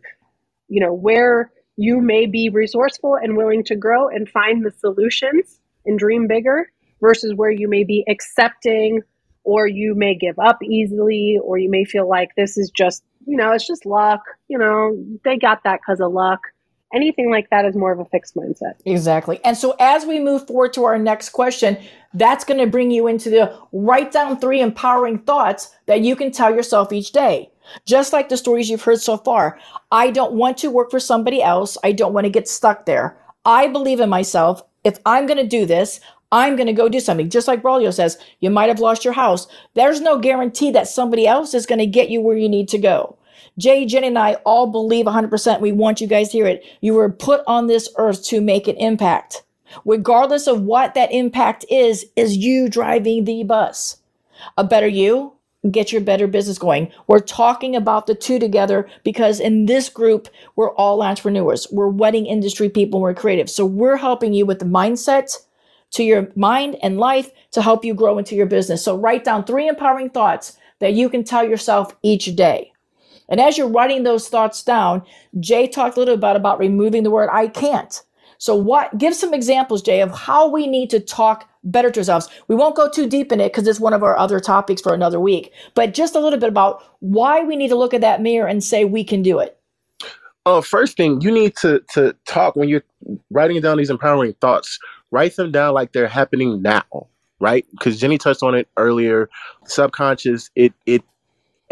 [0.68, 5.60] you know, where you may be resourceful and willing to grow and find the solutions
[5.86, 9.02] and dream bigger versus where you may be accepting
[9.44, 13.38] or you may give up easily or you may feel like this is just you
[13.38, 16.40] know it's just luck you know they got that because of luck
[16.94, 19.40] anything like that is more of a fixed mindset Exactly.
[19.44, 21.78] And so as we move forward to our next question,
[22.14, 26.32] that's going to bring you into the write down three empowering thoughts that you can
[26.32, 27.52] tell yourself each day.
[27.86, 29.60] Just like the stories you've heard so far.
[29.92, 31.78] I don't want to work for somebody else.
[31.84, 33.18] I don't want to get stuck there.
[33.44, 34.62] I believe in myself.
[34.84, 36.00] If I'm going to do this,
[36.32, 37.30] I'm going to go do something.
[37.30, 39.48] Just like Braulio says, you might have lost your house.
[39.74, 42.78] There's no guarantee that somebody else is going to get you where you need to
[42.78, 43.18] go.
[43.58, 45.62] Jay, Jen, and I all believe 100%.
[45.62, 46.64] We want you guys to hear it.
[46.82, 49.44] You were put on this earth to make an impact.
[49.86, 53.98] Regardless of what that impact is, is you driving the bus.
[54.58, 55.34] A better you,
[55.72, 56.92] get your better business going.
[57.08, 61.68] We're talking about the two together because in this group, we're all entrepreneurs.
[61.72, 63.50] We're wedding industry people, we're creative.
[63.50, 65.38] So we're helping you with the mindset
[65.92, 68.84] to your mind and life to help you grow into your business.
[68.84, 72.74] So write down three empowering thoughts that you can tell yourself each day.
[73.30, 75.04] And as you're writing those thoughts down,
[75.40, 78.02] Jay talked a little bit about removing the word I can't.
[78.38, 82.30] So what give some examples, Jay, of how we need to talk better to ourselves.
[82.48, 84.94] We won't go too deep in it because it's one of our other topics for
[84.94, 88.22] another week, but just a little bit about why we need to look at that
[88.22, 89.60] mirror and say we can do it.
[90.46, 92.84] Uh, first thing you need to to talk when you're
[93.32, 94.78] writing down these empowering thoughts.
[95.10, 96.84] Write them down like they're happening now,
[97.40, 97.66] right?
[97.72, 99.28] Because Jenny touched on it earlier.
[99.66, 101.04] Subconscious, it it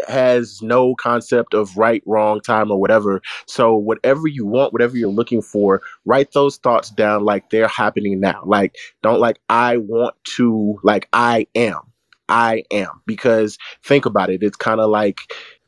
[0.08, 3.22] has no concept of right, wrong, time, or whatever.
[3.46, 8.20] So whatever you want, whatever you're looking for, write those thoughts down like they're happening
[8.20, 8.42] now.
[8.44, 11.80] Like don't like I want to, like I am.
[12.28, 13.02] I am.
[13.06, 14.42] Because think about it.
[14.42, 15.20] It's kind of like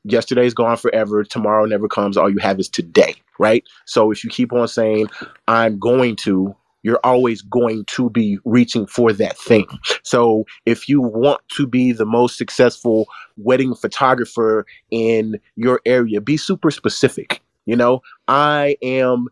[0.04, 2.16] yesterday's gone forever, tomorrow never comes.
[2.16, 3.64] All you have is today, right?
[3.84, 5.08] So if you keep on saying,
[5.48, 6.54] I'm going to,
[6.86, 9.66] you're always going to be reaching for that thing.
[10.04, 13.08] So if you want to be the most successful
[13.38, 17.42] wedding photographer in your area, be super specific.
[17.66, 19.28] You know, I am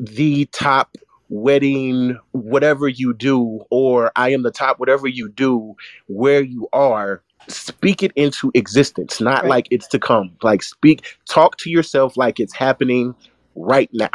[0.00, 0.96] the top
[1.30, 5.76] wedding whatever you do or I am the top whatever you do
[6.08, 9.50] where you are speak it into existence not Right.
[9.50, 13.14] like it's to come like speak talk to yourself like it's happening
[13.56, 14.10] right now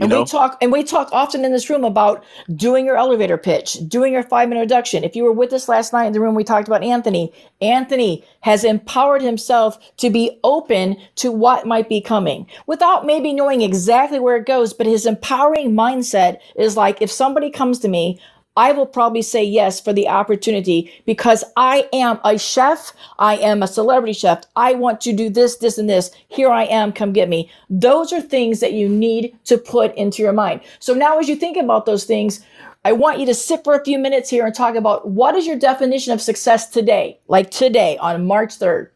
[0.00, 2.24] And know we talk and we talk often in this room about
[2.54, 5.04] doing your elevator pitch, doing your five minute introduction.
[5.04, 7.32] If you were with us last night in the room, we talked about Anthony.
[7.60, 13.62] Anthony has empowered himself to be open to what might be coming without maybe knowing
[13.62, 14.74] exactly where it goes.
[14.74, 18.20] But his empowering mindset is like, if somebody comes to me,
[18.56, 22.92] I will probably say yes for the opportunity because I am a chef.
[23.18, 24.44] I am a celebrity chef.
[24.56, 26.10] I want to do this, this, and this.
[26.28, 26.92] Here I am.
[26.92, 27.50] Come get me.
[27.68, 30.62] Those are things that you need to put into your mind.
[30.78, 32.44] So now, as you think about those things,
[32.84, 35.46] I want you to sit for a few minutes here and talk about what is
[35.46, 38.90] your definition of success today, like today on March 3rd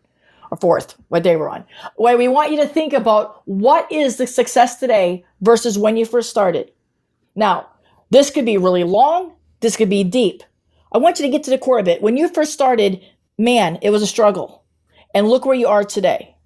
[0.52, 1.64] or 4th, what day we're on.
[1.96, 6.06] Where we want you to think about what is the success today versus when you
[6.06, 6.70] first started.
[7.34, 7.68] Now,
[8.10, 9.32] this could be really long.
[9.60, 10.42] This could be deep.
[10.92, 12.02] I want you to get to the core of it.
[12.02, 13.00] When you first started,
[13.38, 14.64] man, it was a struggle.
[15.14, 16.36] And look where you are today.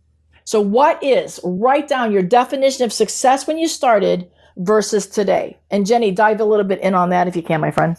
[0.44, 5.58] So, what is, write down your definition of success when you started versus today.
[5.70, 7.96] And Jenny, dive a little bit in on that if you can, my friend.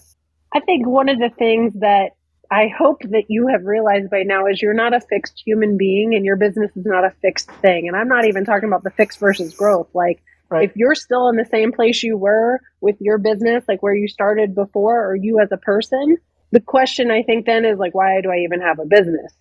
[0.53, 2.11] I think one of the things that
[2.51, 6.13] I hope that you have realized by now is you're not a fixed human being
[6.13, 7.87] and your business is not a fixed thing.
[7.87, 9.87] And I'm not even talking about the fixed versus growth.
[9.93, 10.69] Like, Right.
[10.69, 14.07] if you're still in the same place you were with your business, like where you
[14.07, 16.17] started before, or you as a person,
[16.51, 19.33] the question I think then is like, why do I even have a business?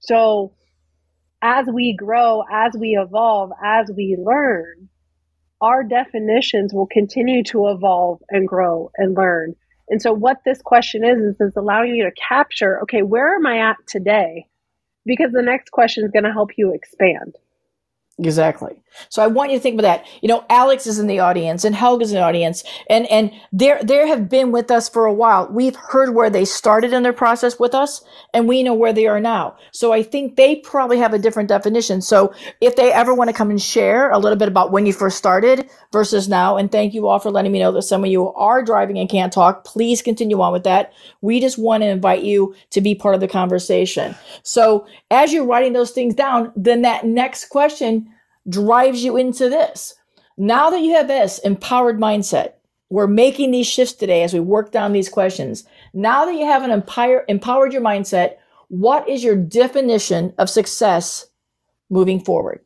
[0.00, 0.52] So,
[1.42, 4.88] as we grow, as we evolve, as we learn,
[5.60, 9.54] our definitions will continue to evolve and grow and learn.
[9.88, 13.46] And so, what this question is, is it's allowing you to capture okay, where am
[13.46, 14.46] I at today?
[15.06, 17.36] Because the next question is going to help you expand.
[18.18, 18.82] Exactly.
[19.08, 20.06] So I want you to think about that.
[20.22, 23.82] You know, Alex is in the audience and Helga's in the audience, and and there
[23.82, 25.48] there have been with us for a while.
[25.50, 28.02] We've heard where they started in their process with us,
[28.34, 29.56] and we know where they are now.
[29.72, 32.00] So I think they probably have a different definition.
[32.00, 34.92] So if they ever want to come and share a little bit about when you
[34.92, 38.10] first started versus now, and thank you all for letting me know that some of
[38.10, 39.64] you are driving and can't talk.
[39.64, 40.92] Please continue on with that.
[41.20, 44.14] We just want to invite you to be part of the conversation.
[44.42, 48.12] So as you're writing those things down, then that next question
[48.50, 49.94] drives you into this.
[50.36, 52.54] Now that you have this empowered mindset,
[52.90, 55.64] we're making these shifts today as we work down these questions.
[55.94, 58.36] Now that you have an empire, empowered your mindset,
[58.68, 61.26] what is your definition of success
[61.88, 62.60] moving forward?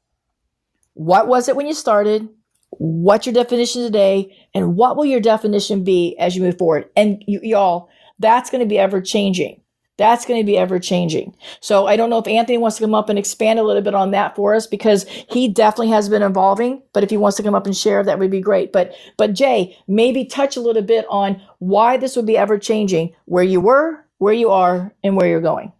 [0.95, 2.28] What was it when you started?
[2.70, 4.37] What's your definition today?
[4.55, 6.89] And what will your definition be as you move forward?
[6.97, 9.61] And you, y'all, that's going to be ever changing.
[9.97, 11.36] That's going to be ever changing.
[11.61, 13.95] So I don't know if Anthony wants to come up and expand a little bit
[13.95, 16.82] on that for us because he definitely has been evolving.
[16.92, 18.72] But if he wants to come up and share, that would be great.
[18.72, 23.14] But but Jay, maybe touch a little bit on why this would be ever changing,
[23.26, 25.72] where you were, where you are, and where you're going.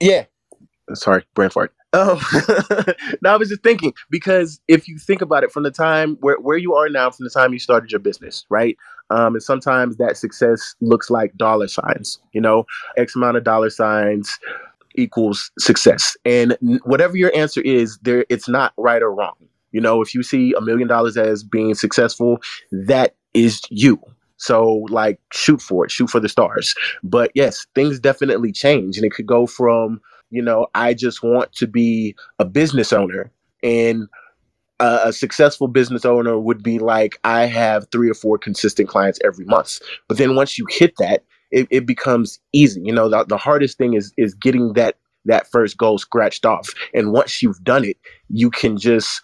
[0.00, 0.24] Yeah.
[0.94, 1.74] Sorry, brain fart.
[1.92, 2.18] Um,
[3.22, 6.38] no, I was just thinking because if you think about it from the time where,
[6.38, 8.76] where you are now, from the time you started your business, right?
[9.10, 12.64] Um, and sometimes that success looks like dollar signs, you know,
[12.96, 14.38] X amount of dollar signs
[14.96, 16.16] equals success.
[16.24, 19.34] And whatever your answer is, there it's not right or wrong.
[19.72, 22.40] You know, if you see a million dollars as being successful,
[22.72, 24.00] that is you.
[24.38, 26.74] So like shoot for it, shoot for the stars.
[27.02, 30.00] But yes, things definitely change and it could go from
[30.30, 33.30] you know, I just want to be a business owner.
[33.62, 34.08] And
[34.80, 39.18] a, a successful business owner would be like, I have three or four consistent clients
[39.24, 39.80] every month.
[40.08, 42.80] But then once you hit that, it, it becomes easy.
[42.84, 46.70] You know, the, the hardest thing is is getting that that first goal scratched off.
[46.94, 47.96] And once you've done it,
[48.28, 49.20] you can just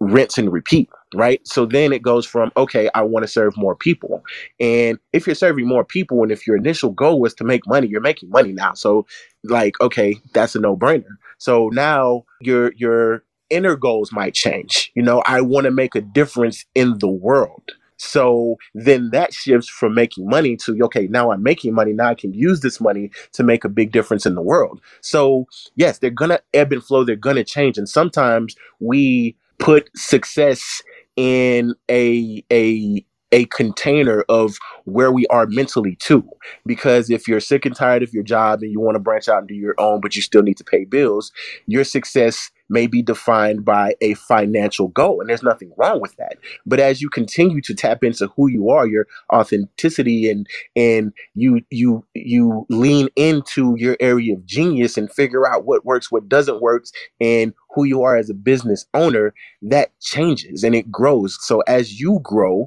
[0.00, 1.46] rinse and repeat, right?
[1.46, 4.22] So then it goes from, okay, I want to serve more people.
[4.58, 7.86] And if you're serving more people and if your initial goal was to make money,
[7.86, 8.72] you're making money now.
[8.74, 9.06] So
[9.44, 11.04] like, okay, that's a no-brainer.
[11.38, 14.90] So now your your inner goals might change.
[14.94, 17.62] You know, I want to make a difference in the world.
[17.96, 21.92] So then that shifts from making money to okay, now I'm making money.
[21.92, 24.80] Now I can use this money to make a big difference in the world.
[25.02, 25.44] So
[25.76, 27.04] yes, they're gonna ebb and flow.
[27.04, 30.80] They're gonna change, and sometimes we put success
[31.16, 36.26] in a a a container of where we are mentally too.
[36.66, 39.38] Because if you're sick and tired of your job and you want to branch out
[39.40, 41.30] and do your own, but you still need to pay bills,
[41.66, 45.20] your success may be defined by a financial goal.
[45.20, 46.38] And there's nothing wrong with that.
[46.64, 50.46] But as you continue to tap into who you are, your authenticity and
[50.76, 56.10] and you you you lean into your area of genius and figure out what works,
[56.10, 56.84] what doesn't work,
[57.20, 61.36] and who you are as a business owner, that changes and it grows.
[61.40, 62.66] So as you grow,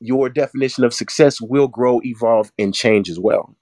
[0.00, 3.54] your definition of success will grow, evolve, and change as well.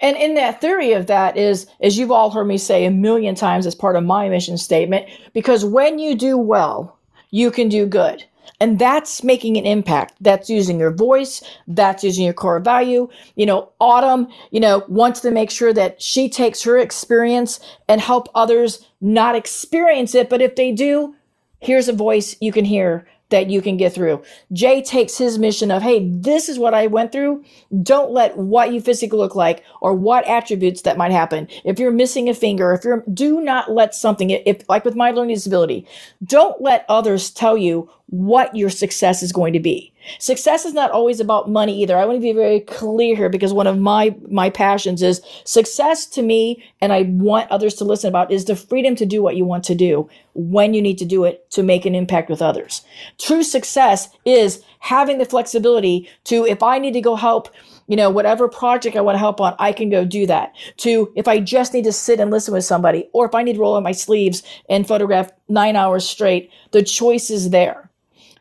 [0.00, 3.34] And in that theory of that is, as you've all heard me say a million
[3.34, 6.98] times as part of my mission statement, because when you do well,
[7.30, 8.24] you can do good.
[8.60, 10.14] And that's making an impact.
[10.20, 11.42] That's using your voice.
[11.66, 13.08] That's using your core value.
[13.34, 17.58] You know, Autumn, you know, wants to make sure that she takes her experience
[17.88, 20.30] and help others not experience it.
[20.30, 21.16] But if they do,
[21.58, 24.22] here's a voice you can hear that you can get through.
[24.52, 27.44] Jay takes his mission of, hey, this is what I went through.
[27.82, 31.48] Don't let what you physically look like or what attributes that might happen.
[31.64, 35.10] If you're missing a finger, if you're, do not let something, if like with my
[35.10, 35.86] learning disability,
[36.24, 39.90] don't let others tell you what your success is going to be.
[40.18, 41.96] Success is not always about money either.
[41.96, 46.04] I want to be very clear here because one of my my passions is success
[46.08, 49.36] to me and I want others to listen about is the freedom to do what
[49.36, 52.42] you want to do when you need to do it to make an impact with
[52.42, 52.82] others.
[53.16, 57.48] True success is having the flexibility to if I need to go help
[57.88, 60.54] you know, whatever project I want to help on, I can go do that.
[60.78, 63.54] To if I just need to sit and listen with somebody, or if I need
[63.54, 67.90] to roll up my sleeves and photograph nine hours straight, the choice is there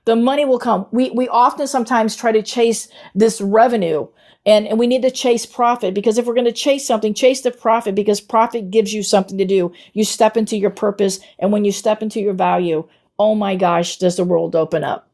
[0.06, 0.88] the money will come.
[0.92, 4.08] We, we often sometimes try to chase this revenue
[4.46, 7.42] and, and we need to chase profit because if we're going to chase something, chase
[7.42, 9.72] the profit because profit gives you something to do.
[9.94, 11.20] You step into your purpose.
[11.38, 12.88] And when you step into your value,
[13.20, 15.08] oh my gosh, does the world open up.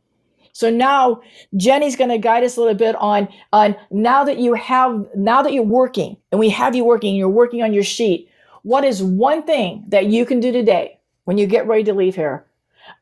[0.54, 1.22] So now
[1.56, 5.44] Jenny's going to guide us a little bit on, on now that you have, now
[5.44, 8.30] that you're working and we have you working, you're working on your sheet.
[8.64, 12.16] What is one thing that you can do today when you get ready to leave
[12.16, 12.46] here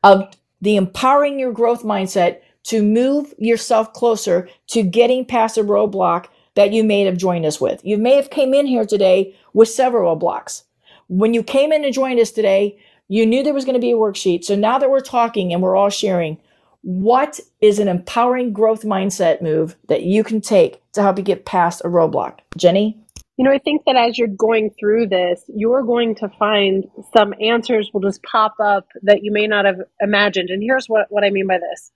[0.02, 0.28] of
[0.60, 6.72] the empowering your growth mindset to move yourself closer to getting past a roadblock that
[6.72, 7.84] you may have joined us with.
[7.84, 10.64] You may have came in here today with several blocks.
[11.08, 12.78] When you came in and joined us today,
[13.08, 14.44] you knew there was going to be a worksheet.
[14.44, 16.38] So now that we're talking and we're all sharing,
[16.82, 21.44] what is an empowering growth mindset move that you can take to help you get
[21.44, 22.38] past a roadblock?
[22.56, 22.98] Jenny?
[23.36, 27.34] You know, I think that as you're going through this, you're going to find some
[27.40, 30.48] answers will just pop up that you may not have imagined.
[30.48, 31.92] And here's what, what I mean by this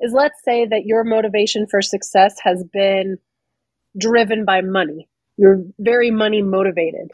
[0.00, 3.18] is let's say that your motivation for success has been
[3.98, 5.08] driven by money.
[5.36, 7.10] You're very money motivated.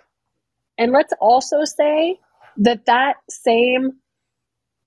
[0.77, 2.19] And let's also say
[2.59, 4.00] that that same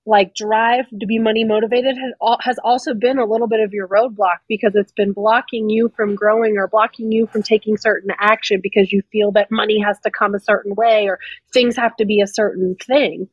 [0.06, 1.96] like drive to be money motivated
[2.40, 6.14] has, also been a little bit of your roadblock because it's been blocking you from
[6.14, 10.10] growing or blocking you from taking certain action because you feel that money has to
[10.10, 11.18] come a certain way or
[11.52, 13.28] things have to be a certain thing.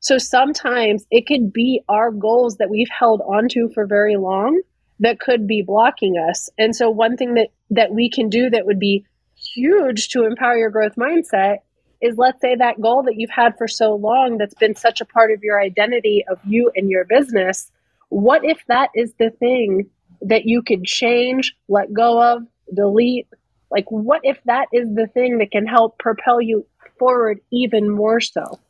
[0.00, 4.60] So sometimes it could be our goals that we've held onto for very long
[5.00, 6.48] that could be blocking us.
[6.58, 9.04] And so one thing that that we can do that would be
[9.34, 11.58] huge to empower your growth mindset
[12.04, 15.04] is let's say that goal that you've had for so long that's been such a
[15.04, 17.70] part of your identity of you and your business
[18.14, 19.90] what if that is the thing
[20.22, 23.26] that you could change let go of delete?
[23.70, 26.66] Like what if that is the thing that can help propel you
[26.98, 28.60] forward even more so?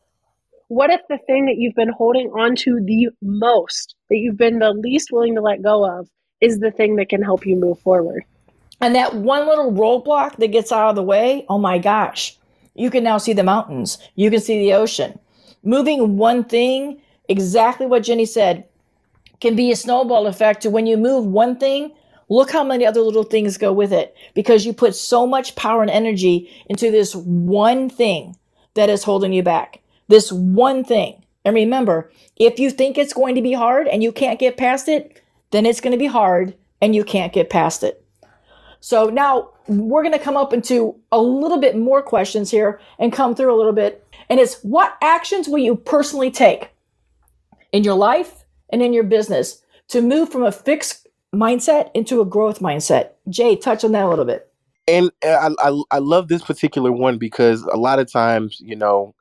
[0.68, 4.60] What if the thing that you've been holding on to the most that you've been
[4.60, 6.08] the least willing to let go of
[6.40, 8.24] is the thing that can help you move forward?
[8.80, 12.36] And that one little roadblock that gets out of the way oh my gosh
[12.74, 13.98] you can now see the mountains.
[14.14, 15.18] You can see the ocean.
[15.62, 18.64] Moving one thing, exactly what Jenny said,
[19.40, 21.92] can be a snowball effect to when you move one thing,
[22.28, 25.82] look how many other little things go with it because you put so much power
[25.82, 28.36] and energy into this one thing
[28.74, 29.80] that is holding you back.
[30.08, 31.22] This one thing.
[31.44, 34.88] And remember, if you think it's going to be hard and you can't get past
[34.88, 38.03] it, then it's going to be hard and you can't get past it.
[38.84, 43.10] So now we're going to come up into a little bit more questions here and
[43.10, 44.06] come through a little bit.
[44.28, 46.68] And it's what actions will you personally take
[47.72, 52.26] in your life and in your business to move from a fixed mindset into a
[52.26, 53.12] growth mindset?
[53.30, 54.52] Jay, touch on that a little bit.
[54.86, 58.76] And uh, I, I I love this particular one because a lot of times, you
[58.76, 59.14] know,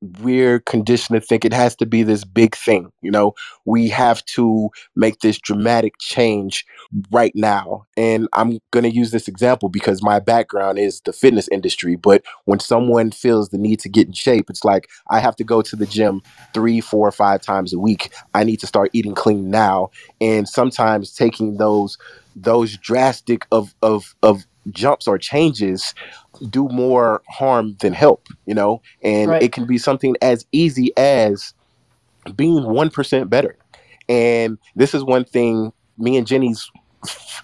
[0.00, 2.92] we're conditioned to think it has to be this big thing.
[3.02, 3.34] You know,
[3.64, 6.64] we have to make this dramatic change
[7.10, 7.86] right now.
[7.96, 11.96] And I'm going to use this example because my background is the fitness industry.
[11.96, 15.44] But when someone feels the need to get in shape, it's like I have to
[15.44, 16.22] go to the gym
[16.54, 18.12] three, four, five times a week.
[18.34, 19.90] I need to start eating clean now.
[20.20, 21.98] And sometimes taking those
[22.36, 25.94] those drastic of of of jumps or changes
[26.50, 28.82] do more harm than help, you know?
[29.02, 29.42] And Right.
[29.42, 31.54] it can be something as easy as
[32.36, 33.56] being 1% better.
[34.08, 36.70] And this is one thing me and Jenny's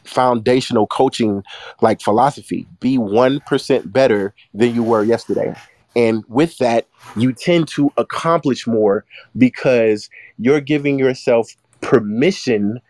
[0.07, 1.43] foundational coaching
[1.83, 5.55] like philosophy be 1% better than you were yesterday.
[5.97, 9.05] And with that, you tend to accomplish more
[9.37, 11.51] because you're giving yourself
[11.83, 12.81] permission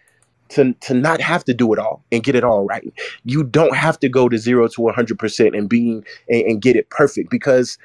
[0.50, 2.92] to, to not have to do it all and get it all right.
[3.24, 6.90] You don't have to go to zero to 100% and being and, and get it
[6.90, 7.78] perfect because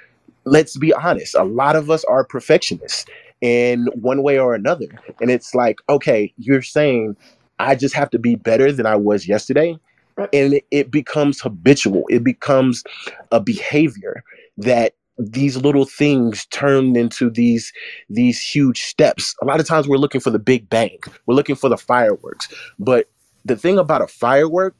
[0.45, 3.05] let's be honest, a lot of us are perfectionists
[3.41, 4.87] in one way or another.
[5.21, 7.15] And it's like, okay, you're saying
[7.59, 9.77] I just have to be better than I was yesterday.
[10.33, 12.83] And it becomes habitual, it becomes
[13.31, 14.23] a behavior
[14.57, 17.73] that these little things turn into these
[18.09, 19.35] these huge steps.
[19.41, 20.97] A lot of times we're looking for the big bang.
[21.25, 22.47] We're looking for the fireworks.
[22.79, 23.09] But
[23.45, 24.75] the thing about a firework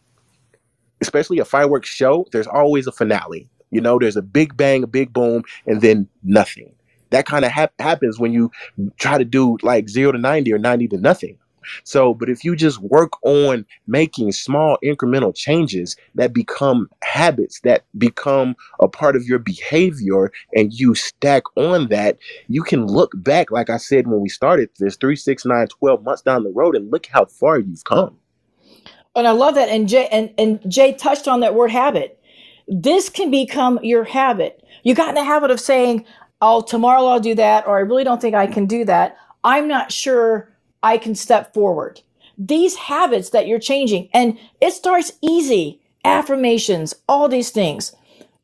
[1.02, 3.50] especially a fireworks show, there's always a finale.
[3.72, 6.74] You know, there's a big bang, a big boom, and then nothing.
[7.12, 8.52] That kind of hap- happens when you
[8.98, 11.38] try to do like zero to 90 or 90 to nothing.
[11.84, 17.84] So, but if you just work on making small incremental changes that become habits, that
[17.98, 23.52] become a part of your behavior, and you stack on that, you can look back,
[23.52, 26.76] like I said when we started this, three, six, nine, 12 months down the road,
[26.76, 28.18] and look how far you've come.
[29.16, 29.70] And I love that.
[29.70, 32.22] And Jay and, and Jay touched on that word habit.
[32.68, 34.64] This can become your habit.
[34.84, 36.06] You got in the habit of saying,
[36.42, 39.18] Oh, tomorrow I'll do that, or I really don't think I can do that.
[39.44, 40.50] I'm not sure
[40.84, 42.02] I can step forward.
[42.38, 45.82] These habits that you're changing, and it starts easy.
[46.06, 47.94] Affirmations, all these things.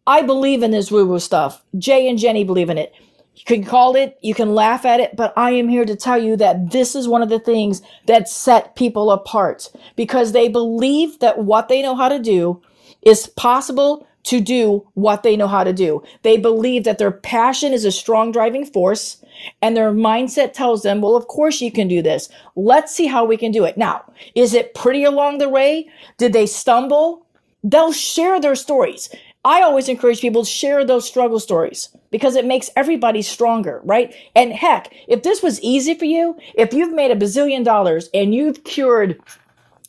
[0.08, 1.64] I believe in this woo woo stuff.
[1.78, 2.94] Jay and Jenny believe in it.
[3.36, 6.22] You can call it, you can laugh at it, but I am here to tell
[6.22, 11.20] you that this is one of the things that set people apart because they believe
[11.20, 12.62] that what they know how to do
[13.02, 16.04] is possible to do what they know how to do.
[16.24, 19.24] They believe that their passion is a strong driving force
[19.62, 22.30] and their mindset tells them, well, of course you can do this.
[22.56, 23.78] Let's see how we can do it.
[23.78, 24.04] Now,
[24.34, 25.90] is it pretty along the way?
[26.18, 27.26] Did they stumble?
[27.64, 29.10] They'll share their stories.
[29.44, 34.16] I always encourage people to share those struggle stories because it makes everybody stronger, right?
[34.36, 38.34] And heck, if this was easy for you, if you've made a bazillion dollars and
[38.34, 39.22] you've cured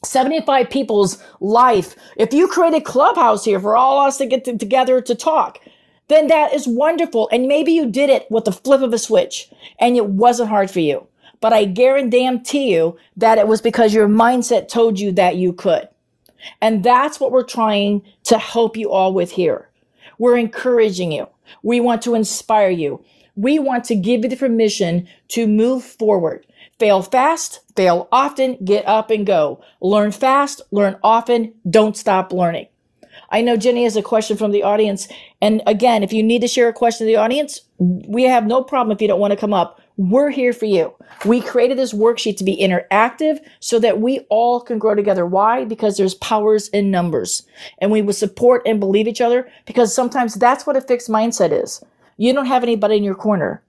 [0.04, 4.58] 75 people's life, if you create a Clubhouse here for all us to get to-
[4.58, 5.60] together to talk,
[6.08, 7.28] then that is wonderful.
[7.32, 10.70] And maybe you did it with the flip of a switch and it wasn't hard
[10.70, 11.06] for you.
[11.40, 15.88] But I guarantee you that it was because your mindset told you that you could.
[16.62, 19.70] And that's what we're trying to help you all with here.
[20.18, 21.28] We're encouraging you.
[21.62, 23.04] We want to inspire you.
[23.36, 26.45] We want to give you the permission to move forward.
[26.78, 29.62] Fail fast, fail often, get up and go.
[29.80, 32.66] Learn fast, learn often, don't stop learning.
[33.30, 35.08] I know Jenny has a question from the audience.
[35.40, 38.62] And again, if you need to share a question to the audience, we have no
[38.62, 39.80] problem if you don't want to come up.
[39.96, 40.94] We're here for you.
[41.24, 45.24] We created this worksheet to be interactive so that we all can grow together.
[45.24, 45.64] Why?
[45.64, 47.44] Because there's powers in numbers.
[47.78, 51.50] And we will support and believe each other because sometimes that's what a fixed mindset
[51.50, 51.82] is.
[52.18, 53.62] You don't have anybody in your corner.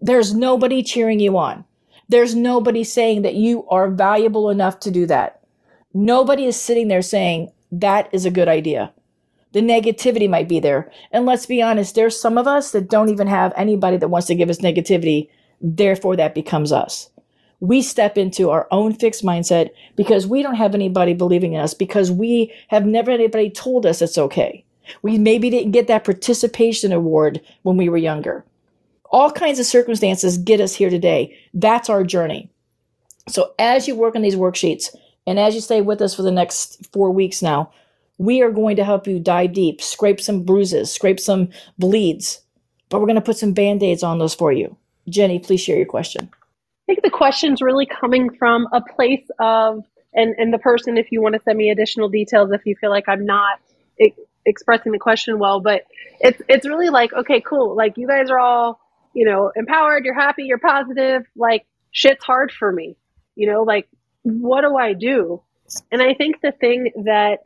[0.00, 1.64] There's nobody cheering you on.
[2.12, 5.40] There's nobody saying that you are valuable enough to do that.
[5.94, 8.92] Nobody is sitting there saying that is a good idea.
[9.52, 10.92] The negativity might be there.
[11.10, 14.26] And let's be honest, there's some of us that don't even have anybody that wants
[14.26, 15.30] to give us negativity.
[15.62, 17.08] Therefore, that becomes us.
[17.60, 21.72] We step into our own fixed mindset because we don't have anybody believing in us
[21.72, 24.66] because we have never anybody told us it's okay.
[25.00, 28.44] We maybe didn't get that participation award when we were younger.
[29.12, 31.36] All kinds of circumstances get us here today.
[31.54, 32.50] That's our journey.
[33.28, 34.94] So as you work on these worksheets
[35.26, 37.70] and as you stay with us for the next four weeks now,
[38.18, 42.40] we are going to help you dive deep, scrape some bruises, scrape some bleeds,
[42.88, 44.76] but we're going to put some band aids on those for you.
[45.08, 46.30] Jenny, please share your question.
[46.32, 49.84] I think the question's really coming from a place of
[50.14, 52.90] and and the person if you want to send me additional details if you feel
[52.90, 53.58] like i'm not
[54.00, 54.12] e-
[54.46, 55.82] expressing the question well but
[56.20, 58.80] it's it's really like okay cool like you guys are all
[59.14, 62.96] you know empowered you're happy you're positive like shit's hard for me.
[63.36, 63.88] You know like
[64.22, 65.42] what do i do?
[65.92, 67.40] And i think the thing that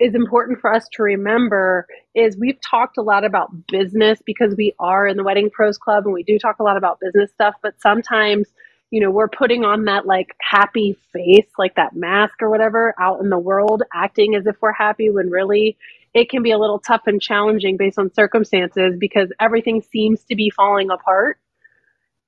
[0.00, 4.74] is important for us to remember is we've talked a lot about business because we
[4.78, 7.54] are in the wedding pros club and we do talk a lot about business stuff
[7.62, 8.48] but sometimes
[8.90, 13.20] you know we're putting on that like happy face like that mask or whatever out
[13.22, 15.76] in the world acting as if we're happy when really
[16.14, 20.36] it can be a little tough and challenging based on circumstances because everything seems to
[20.36, 21.38] be falling apart.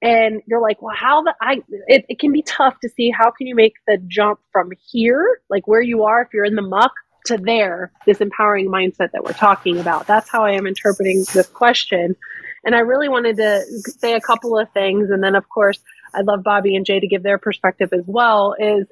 [0.01, 3.31] And you're like well how the i it, it can be tough to see how
[3.31, 6.63] can you make the jump from here like where you are if you're in the
[6.63, 6.93] muck
[7.27, 10.07] to there this empowering mindset that we're talking about.
[10.07, 12.17] That's how i am interpreting this question.
[12.65, 15.09] And i really wanted to say a couple of things.
[15.11, 15.81] And then of course
[16.13, 18.87] i'd love bobby and jay to give their perspective as well is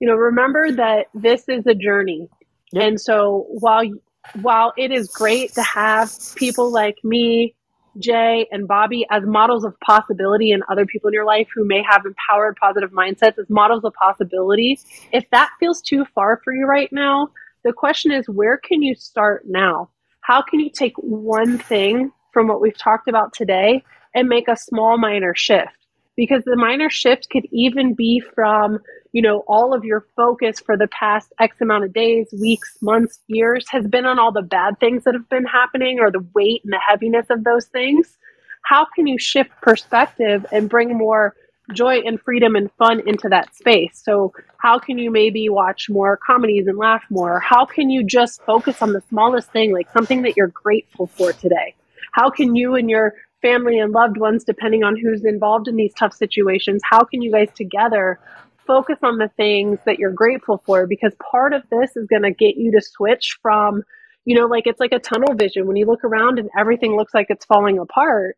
[0.00, 2.30] you know remember that this is a journey.
[2.74, 3.84] And so while
[4.40, 7.54] while it is great to have people like me
[7.98, 11.82] Jay and Bobby as models of possibility and other people in your life who may
[11.88, 14.80] have empowered positive mindsets as models of possibility.
[15.12, 17.30] If that feels too far for you right now,
[17.62, 19.90] the question is where can you start now?
[20.20, 24.56] How can you take one thing from what we've talked about today and make a
[24.56, 25.83] small minor shift?
[26.16, 28.78] Because the minor shift could even be from,
[29.12, 33.20] you know, all of your focus for the past X amount of days, weeks, months,
[33.26, 36.62] years has been on all the bad things that have been happening or the weight
[36.64, 38.16] and the heaviness of those things.
[38.62, 41.34] How can you shift perspective and bring more
[41.72, 44.00] joy and freedom and fun into that space.
[44.04, 47.40] So, how can you maybe watch more comedies and laugh more?
[47.40, 51.32] How can you just focus on the smallest thing, like something that you're grateful for
[51.32, 51.74] today?
[52.12, 55.92] How can you and your family and loved ones, depending on who's involved in these
[55.94, 58.18] tough situations, how can you guys together
[58.66, 60.86] focus on the things that you're grateful for?
[60.86, 63.82] Because part of this is going to get you to switch from,
[64.24, 65.66] you know, like it's like a tunnel vision.
[65.66, 68.36] When you look around and everything looks like it's falling apart,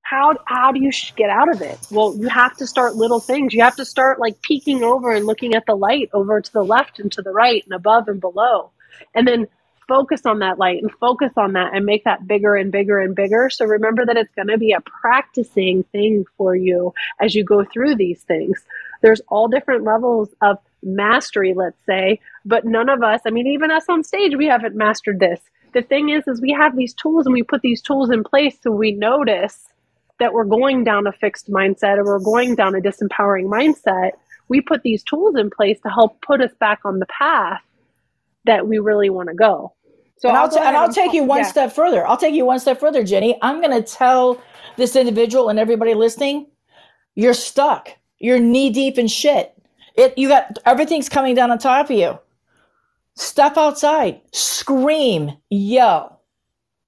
[0.00, 3.52] how how do you get out of it well you have to start little things
[3.52, 6.62] you have to start like peeking over and looking at the light over to the
[6.62, 8.70] left and to the right and above and below
[9.16, 9.48] and then
[9.88, 13.14] focus on that light and focus on that and make that bigger and bigger and
[13.14, 13.48] bigger.
[13.50, 17.64] So remember that it's going to be a practicing thing for you as you go
[17.64, 18.64] through these things.
[19.02, 23.72] There's all different levels of mastery let's say but none of us i mean even
[23.72, 25.40] us on stage we haven't mastered this.
[25.72, 28.56] The thing is is we have these tools and we put these tools in place
[28.62, 29.66] so we notice
[30.18, 34.12] that we're going down a fixed mindset or we're going down a disempowering mindset,
[34.48, 37.62] we put these tools in place to help put us back on the path
[38.44, 39.72] that we really want to go.
[40.18, 41.46] So and I'll, t- and I'll take you one yeah.
[41.46, 42.06] step further.
[42.06, 43.38] I'll take you one step further, Jenny.
[43.42, 44.42] I'm going to tell
[44.76, 46.46] this individual and everybody listening,
[47.14, 47.90] you're stuck.
[48.18, 49.52] You're knee deep in shit.
[49.94, 52.18] It you got everything's coming down on top of you.
[53.14, 56.20] Step outside, scream, yell.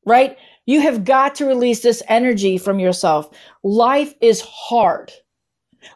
[0.04, 0.36] Right?
[0.66, 3.30] You have got to release this energy from yourself.
[3.62, 5.12] Life is hard.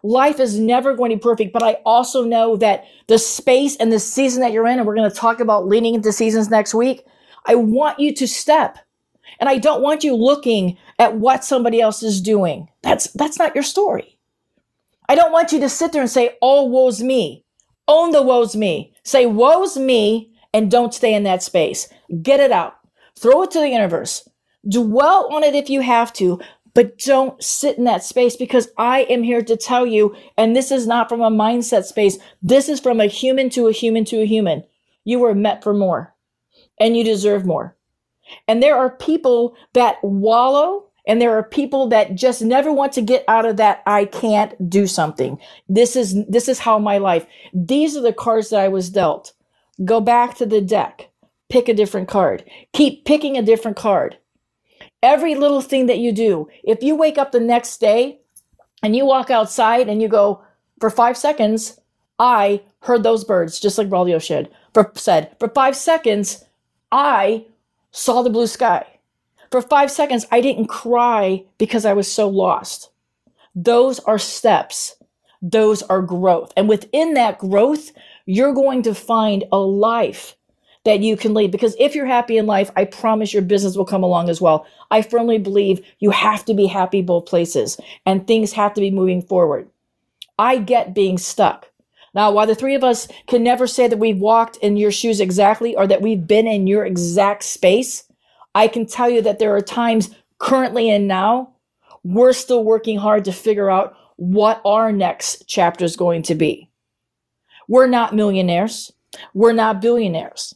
[0.03, 3.93] Life is never going to be perfect, but I also know that the space and
[3.93, 6.73] the season that you're in, and we're going to talk about leaning into seasons next
[6.73, 7.05] week.
[7.47, 8.79] I want you to step.
[9.39, 12.69] And I don't want you looking at what somebody else is doing.
[12.83, 14.19] That's that's not your story.
[15.09, 17.45] I don't want you to sit there and say, "Oh, woe's me."
[17.89, 18.93] Own the woe's me.
[19.03, 21.89] Say, "Woe's me," and don't stay in that space.
[22.23, 22.75] Get it out.
[23.19, 24.29] Throw it to the universe.
[24.69, 26.41] Dwell on it if you have to,
[26.75, 30.71] but don't sit in that space because I am here to tell you, and this
[30.71, 32.19] is not from a mindset space.
[32.43, 34.63] This is from a human to a human to a human.
[35.05, 36.12] You were met for more
[36.83, 37.77] and you deserve more.
[38.49, 43.03] And there are people that wallow and there are people that just never want to
[43.03, 45.39] get out of that I can't do something.
[45.69, 47.27] This is this is how my life.
[47.53, 49.33] These are the cards that I was dealt.
[49.85, 51.11] Go back to the deck.
[51.49, 52.45] Pick a different card.
[52.73, 54.17] Keep picking a different card.
[55.03, 56.49] Every little thing that you do.
[56.63, 58.21] If you wake up the next day
[58.83, 60.43] and you walk outside and you go
[60.81, 61.81] for 5 seconds,
[62.19, 64.51] I heard those birds just like Braulio said.
[64.73, 66.45] For, said, for 5 seconds
[66.93, 67.47] I
[67.91, 68.87] saw the blue sky.
[69.51, 72.91] For five seconds, I didn't cry because I was so lost.
[73.55, 74.97] Those are steps.
[75.43, 76.53] Those are growth.
[76.57, 77.91] And within that growth,
[78.27, 80.37] you're going to find a life
[80.85, 81.51] that you can lead.
[81.51, 84.67] Because if you're happy in life, I promise your business will come along as well.
[84.91, 88.91] I firmly believe you have to be happy both places and things have to be
[88.91, 89.69] moving forward.
[90.39, 91.69] I get being stuck.
[92.15, 95.21] Now, while the three of us can never say that we've walked in your shoes
[95.21, 98.05] exactly or that we've been in your exact space,
[98.55, 101.55] I can tell you that there are times currently and now
[102.05, 106.69] we're still working hard to figure out what our next chapter is going to be.
[107.69, 108.93] We're not millionaires.
[109.35, 110.55] We're not billionaires.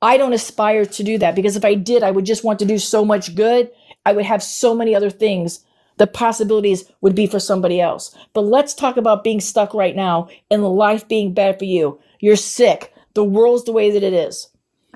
[0.00, 2.64] I don't aspire to do that because if I did, I would just want to
[2.64, 3.70] do so much good.
[4.04, 5.64] I would have so many other things.
[5.98, 8.16] The possibilities would be for somebody else.
[8.32, 12.00] But let's talk about being stuck right now and life being bad for you.
[12.20, 12.92] You're sick.
[13.14, 14.48] The world's the way that it is.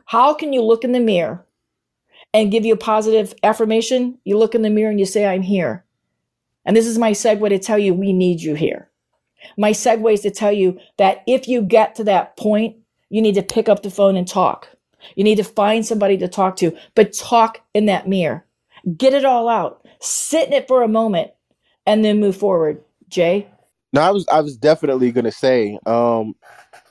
[0.07, 1.45] How can you look in the mirror
[2.33, 4.19] and give you a positive affirmation?
[4.25, 5.85] You look in the mirror and you say, I'm here.
[6.65, 8.91] And this is my segue to tell you, we need you here.
[9.57, 12.77] My segue is to tell you that if you get to that point,
[13.11, 14.69] you need to pick up the phone and talk.
[15.15, 18.45] You need to find somebody to talk to, but talk in that mirror.
[18.97, 19.86] Get it all out.
[20.01, 21.31] Sit in it for a moment
[21.87, 22.83] and then move forward.
[23.09, 23.47] Jay?
[23.93, 26.35] No, I was I was definitely gonna say, um,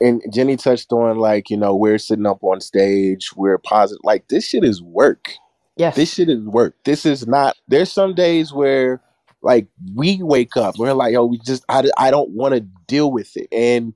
[0.02, 4.02] and Jenny touched on like, you know, we're sitting up on stage, we're positive.
[4.04, 5.34] Like this shit is work.
[5.78, 5.96] Yes.
[5.96, 6.76] This shit is work.
[6.86, 9.02] This is not there's some days where
[9.42, 13.12] like we wake up, we're like, oh, we just I, I don't want to deal
[13.12, 13.48] with it.
[13.52, 13.94] And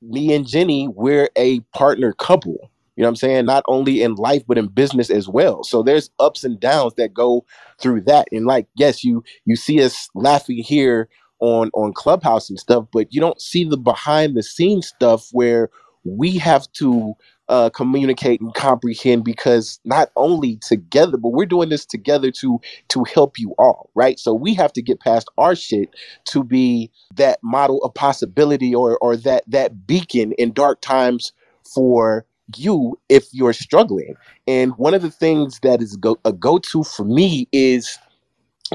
[0.00, 2.70] me and Jenny, we're a partner couple.
[2.96, 3.44] You know what I'm saying?
[3.44, 5.64] Not only in life but in business as well.
[5.64, 7.44] So there's ups and downs that go
[7.80, 8.28] through that.
[8.32, 11.08] And like, yes, you you see us laughing here
[11.40, 15.70] on on Clubhouse and stuff, but you don't see the behind the scenes stuff where
[16.04, 17.14] we have to
[17.48, 22.60] uh, communicate and comprehend because not only together, but we're doing this together to
[22.90, 24.18] to help you all, right?
[24.18, 25.90] So we have to get past our shit
[26.26, 31.32] to be that model of possibility or or that that beacon in dark times
[31.74, 32.26] for
[32.56, 34.14] you if you're struggling.
[34.46, 37.98] And one of the things that is go- a go to for me is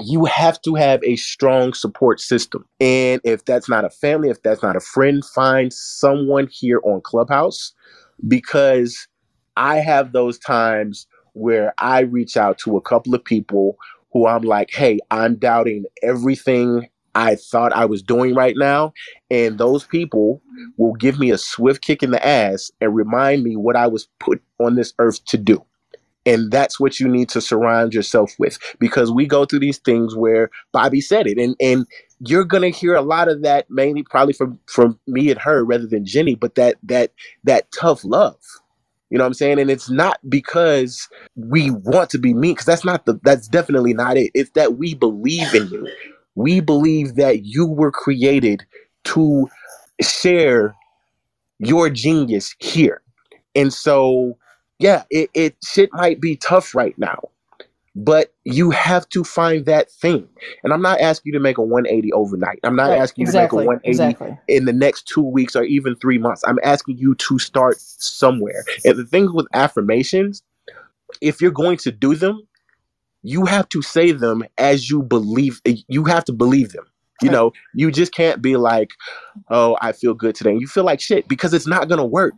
[0.02, 2.66] you have to have a strong support system.
[2.82, 7.02] And if that's not a family, if that's not a friend, find someone here on
[7.02, 7.74] Clubhouse
[8.28, 9.08] because
[9.58, 13.78] I have those times where I reach out to a couple of people
[14.14, 18.94] who I'm like, hey, I'm doubting everything I thought I was doing right now.
[19.30, 20.42] And those people
[20.78, 24.08] will give me a swift kick in the ass and remind me what I was
[24.20, 25.64] put on this earth to do.
[26.26, 30.16] And that's what you need to surround yourself with because we go through these things
[30.16, 31.40] where Bobby said it.
[31.40, 31.88] And, and
[32.20, 35.88] you're gonna hear a lot of that mainly probably from from me and her rather
[35.88, 37.12] than Jenny, but that that
[37.44, 38.38] that tough love.
[39.10, 39.60] You know what I'm saying?
[39.60, 43.94] And it's not because we want to be mean, because that's not the that's definitely
[43.94, 44.32] not it.
[44.36, 45.88] It's that we believe in you.
[46.36, 48.66] We believe that you were created
[49.06, 49.50] to
[50.02, 50.76] share
[51.60, 53.02] your genius here.
[53.56, 54.38] And so
[54.80, 57.30] yeah, it, it shit might be tough right now,
[57.96, 60.28] but you have to find that thing.
[60.64, 62.60] And I'm not asking you to make a 180 overnight.
[62.64, 64.40] I'm not Right, asking you exactly, to make a 180 exactly.
[64.48, 66.44] in the next two weeks or even three months.
[66.48, 68.66] I'm asking you to start somewhere.
[68.86, 70.44] And the thing with affirmations,
[71.22, 72.48] if you're going to do them,
[73.24, 75.62] you have to say them as you believe.
[75.66, 76.86] Eh, you have to believe them.
[77.22, 77.34] You Right.
[77.34, 78.92] know, you just can't be like,
[79.50, 82.36] "Oh, I feel good today." You feel like shit because it's not gonna work.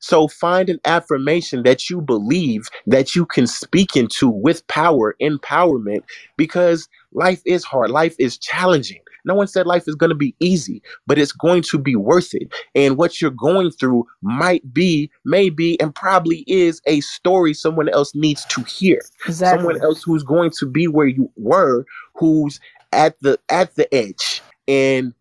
[0.00, 6.02] So find an affirmation that you believe that you can speak into with power, empowerment,
[6.38, 7.90] because life is hard.
[7.90, 9.02] Life is challenging.
[9.24, 12.34] No one said life is going to be easy, but it's going to be worth
[12.34, 12.52] it.
[12.74, 18.14] And what you're going through might be, maybe, and probably is a story someone else
[18.14, 19.00] needs to hear.
[19.26, 19.58] Exactly.
[19.58, 22.60] Someone else who's going to be where you were, who's
[22.92, 25.14] at the at the edge, and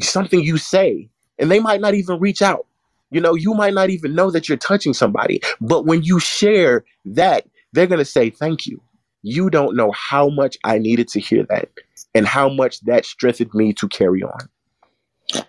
[0.00, 1.08] something you say,
[1.38, 2.66] and they might not even reach out.
[3.10, 6.84] You know, you might not even know that you're touching somebody, but when you share
[7.04, 8.80] that, they're going to say thank you.
[9.22, 11.68] You don't know how much I needed to hear that
[12.14, 14.48] and how much that strengthened me to carry on.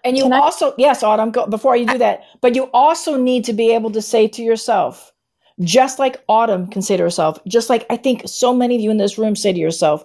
[0.03, 3.17] And you Can I- also, yes, Autumn, go, before you do that, but you also
[3.17, 5.11] need to be able to say to yourself,
[5.59, 8.91] just like Autumn can say to herself, just like I think so many of you
[8.91, 10.03] in this room say to yourself,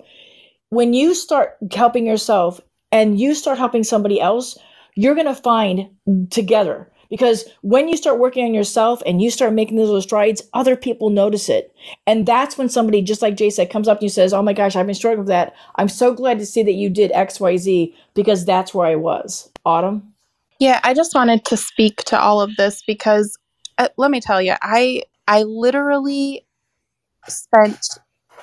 [0.70, 4.58] when you start helping yourself and you start helping somebody else,
[4.94, 5.88] you're going to find
[6.30, 6.90] together.
[7.08, 10.76] Because when you start working on yourself and you start making those little strides, other
[10.76, 11.74] people notice it.
[12.06, 14.42] And that's when somebody, just like Jay said, comes up to you and says, Oh
[14.42, 15.54] my gosh, I've been struggling with that.
[15.76, 19.50] I'm so glad to see that you did XYZ because that's where I was.
[19.64, 20.14] Autumn?
[20.58, 23.38] Yeah, I just wanted to speak to all of this because
[23.78, 26.46] uh, let me tell you, I I literally
[27.28, 27.78] spent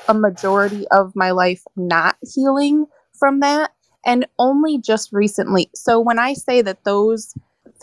[0.08, 2.86] a majority of my life not healing
[3.18, 3.72] from that
[4.06, 5.70] and only just recently.
[5.74, 7.34] So when I say that those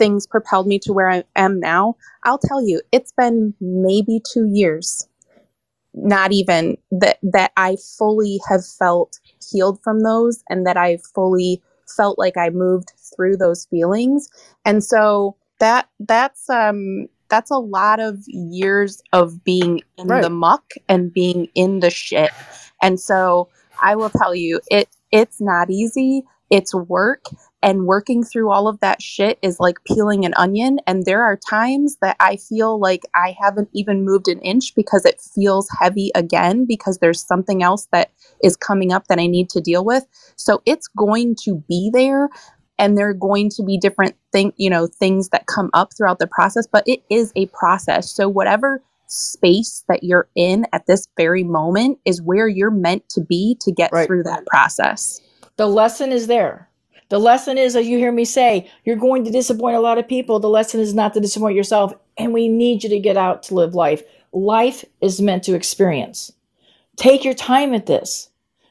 [0.01, 1.95] things propelled me to where I am now,
[2.25, 5.03] I'll tell you, it's been maybe 2 years
[5.95, 9.19] not even that that I fully have felt
[9.51, 11.61] healed from those and that I fully
[11.97, 14.29] felt like I moved through those feelings.
[14.65, 20.21] And so that that's um that's a lot of years of being in Right.
[20.21, 22.31] the muck and being in the shit.
[22.81, 23.49] And so
[23.81, 27.25] I will tell you it it's not easy it's work
[27.63, 31.37] and working through all of that shit is like peeling an onion and there are
[31.37, 36.11] times that i feel like i haven't even moved an inch because it feels heavy
[36.15, 38.11] again because there's something else that
[38.43, 40.05] is coming up that i need to deal with
[40.35, 42.29] so it's going to be there
[42.79, 46.19] and there are going to be different thing you know things that come up throughout
[46.19, 51.07] the process but it is a process so whatever space that you're in at this
[51.17, 54.07] very moment is where you're meant to be to get Right.
[54.07, 55.21] through that process
[55.57, 56.69] The lesson is there.
[57.11, 60.07] The lesson is, as you hear me say, you're going to disappoint a lot of
[60.07, 60.39] people.
[60.39, 63.53] The lesson is not to disappoint yourself, and we need you to get out to
[63.53, 64.01] live life.
[64.31, 66.31] Life is meant to experience.
[66.95, 68.29] Take your time at this.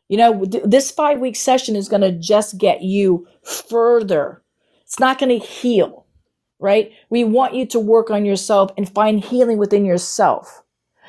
[0.09, 4.41] You know, th- this five week session is going to just get you further.
[4.85, 6.07] It's not going to heal,
[6.59, 6.93] right?
[7.11, 10.63] We want you to work on yourself and find healing within yourself.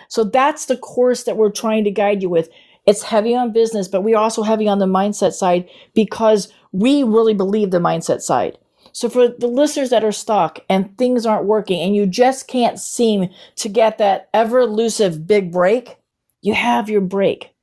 [0.09, 2.49] So that's the course that we're trying to guide you with.
[2.85, 7.33] It's heavy on business, but we're also heavy on the mindset side because we really
[7.33, 8.57] believe the mindset side.
[8.93, 12.79] So for the listeners that are stuck and things aren't working and you just can't
[12.79, 15.97] seem to get that ever elusive big break,
[16.41, 17.53] you have your break.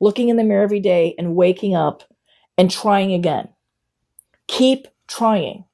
[0.00, 2.02] Looking in the mirror every day and waking up
[2.58, 3.48] and trying again.
[4.48, 5.64] Keep trying.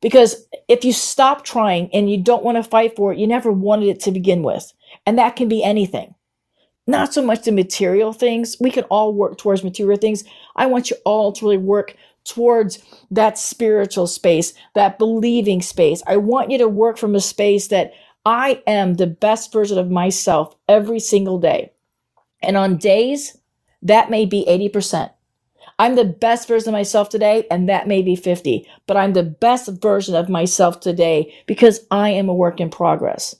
[0.00, 3.50] Because if you stop trying and you don't want to fight for it, you never
[3.50, 4.72] wanted it to begin with.
[5.06, 6.14] And that can be anything
[6.86, 8.56] not so much the material things.
[8.60, 10.24] We can all work towards material things.
[10.56, 12.78] I want you all to really work towards
[13.10, 16.02] that spiritual space, that believing space.
[16.06, 17.92] I want you to work from a space that
[18.24, 21.72] I am the best version of myself every single day.
[22.40, 23.38] And on days,
[23.82, 25.10] that may be 80%.
[25.78, 29.22] I'm the best version of myself today, and that may be 50, but I'm the
[29.22, 33.34] best version of myself today because I am a work in progress.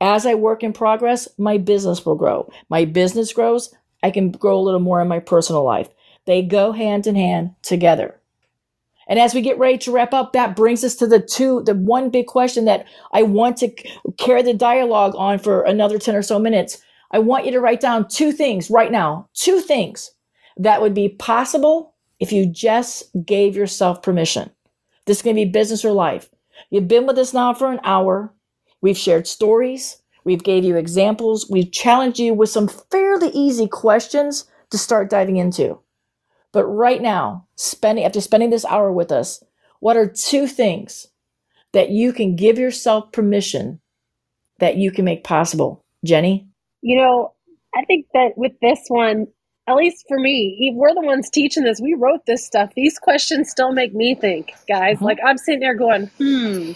[0.00, 2.50] As I work in progress, my business will grow.
[2.68, 5.88] My business grows, I can grow a little more in my personal life.
[6.26, 8.20] They go hand in hand together.
[9.06, 11.74] And as we get ready to wrap up, that brings us to the two, the
[11.74, 13.70] one big question that I want to
[14.18, 16.82] carry the dialogue on for another 10 or so minutes.
[17.10, 20.10] I want you to write down two things right now, two things
[20.56, 24.50] that would be possible if you just gave yourself permission.
[25.06, 26.28] This can be business or life.
[26.70, 28.33] You've been with us now for an hour.
[28.84, 30.02] We've shared stories.
[30.24, 31.48] We've gave you examples.
[31.48, 35.78] We've challenged you with some fairly easy questions to start diving into.
[36.52, 39.42] But right now, spending after spending this hour with us,
[39.80, 41.06] what are two things
[41.72, 43.80] that you can give yourself permission
[44.58, 45.82] that you can make possible?
[46.04, 46.46] Jenny?
[46.82, 47.32] You know,
[47.74, 49.28] I think that with this one,
[49.66, 51.80] at least for me, we're the ones teaching this.
[51.80, 52.70] We wrote this stuff.
[52.76, 54.98] These questions still make me think, guys.
[54.98, 55.02] Mhm.
[55.06, 56.72] Like I'm sitting there going, hmm,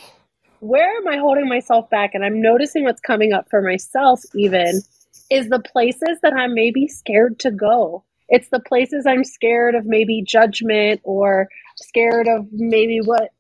[0.61, 2.15] where am I holding myself back?
[2.15, 4.83] And I'm noticing what's coming up for myself, even
[5.31, 8.05] is the places that I'm maybe scared to go.
[8.29, 13.31] It's the places I'm scared of maybe judgment or scared of maybe what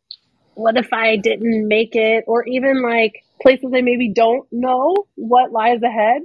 [0.54, 5.52] what if I didn't make it or even like places I maybe don't know what
[5.52, 6.22] lies ahead.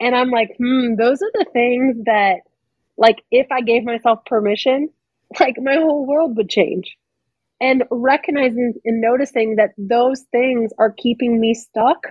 [0.00, 2.36] And I'm like, hmm, those are the things that,
[2.96, 4.88] like, if I gave myself permission,
[5.38, 6.96] like, my whole world would change.
[7.60, 12.06] And recognizing and noticing that those things are keeping me stuck.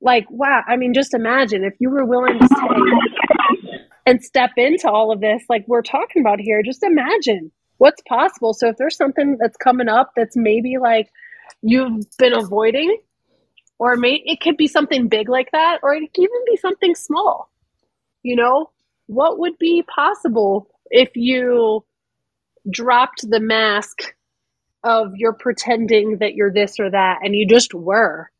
[0.00, 3.58] Like, wow, I mean, just imagine if you were willing to stay
[4.06, 8.52] and step into all of this, like we're talking about here, just imagine what's possible.
[8.52, 11.08] So, if there's something that's coming up that's maybe like
[11.62, 12.98] you've been avoiding,
[13.78, 16.94] or may it could be something big like that or it could even be something
[16.94, 17.50] small
[18.22, 18.70] you know
[19.06, 21.84] what would be possible if you
[22.70, 24.14] dropped the mask
[24.84, 28.30] of you're pretending that you're this or that and you just were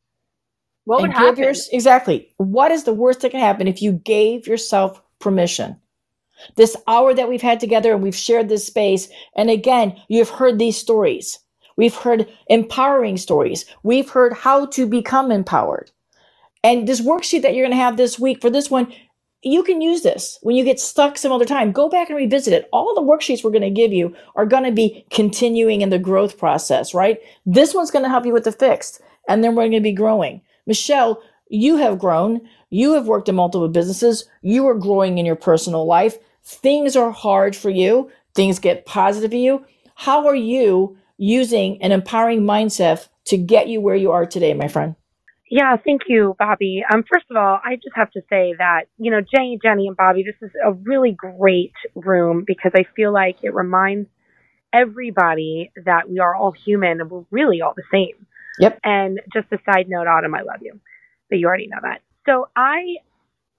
[0.88, 2.32] what would happen yours- exactly.
[2.38, 5.76] What is the worst that can happen if you gave yourself permission?
[6.56, 10.58] This hour that we've had together and we've shared this space, and again, you've heard
[10.58, 11.40] these stories.
[11.76, 13.66] We've heard empowering stories.
[13.82, 15.90] We've heard how to become empowered.
[16.64, 18.90] And this worksheet that you're going to have this week for this one,
[19.42, 21.72] you can use this when you get stuck some other time.
[21.72, 22.68] Go back and revisit it.
[22.72, 25.98] All the worksheets we're going to give you are going to be continuing in the
[25.98, 27.18] growth process, right?
[27.46, 29.92] This one's going to help you with the fixed, and then we're going to be
[29.92, 30.40] growing.
[30.66, 32.40] Michelle, you have grown.
[32.70, 34.28] You have worked in multiple businesses.
[34.42, 36.18] You are growing in your personal life.
[36.42, 38.10] Things are hard for you.
[38.34, 39.64] Things get positive for you.
[39.94, 44.68] How are you using an empowering mindset to get you where you are today, my
[44.68, 44.94] friend?
[45.50, 46.82] Yeah, thank you, Bobby.
[46.92, 49.96] Um, first of all, I just have to say that, you know, Jenny, Jenny, and
[49.96, 54.08] Bobby, this is a really great room because I feel like it reminds
[54.72, 58.26] everybody that we are all human and we're really all the same.
[58.60, 58.80] Yep.
[58.84, 60.80] And just a side note, Autumn, I love you.
[61.30, 62.00] But you already know that.
[62.26, 62.96] So I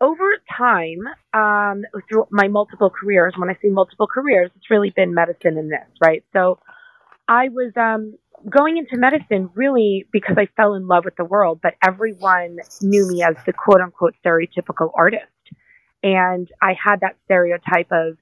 [0.02, 0.26] over
[0.58, 1.00] time,
[1.34, 5.72] um, through my multiple careers, when I say multiple careers, it's really been medicine and
[5.72, 6.24] this, right?
[6.34, 6.60] So
[7.28, 8.16] I was um,
[8.50, 13.08] going into medicine really because I fell in love with the world, but everyone knew
[13.08, 15.26] me as the quote unquote stereotypical artist.
[16.04, 18.18] And I had that stereotype of,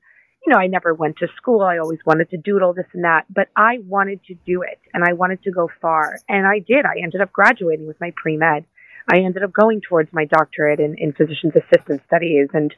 [0.45, 1.61] you know, I never went to school.
[1.61, 5.03] I always wanted to doodle this and that, but I wanted to do it and
[5.03, 6.17] I wanted to go far.
[6.27, 6.85] And I did.
[6.85, 8.65] I ended up graduating with my pre med.
[9.09, 12.49] I ended up going towards my doctorate in, in physician's assistant studies.
[12.53, 12.73] And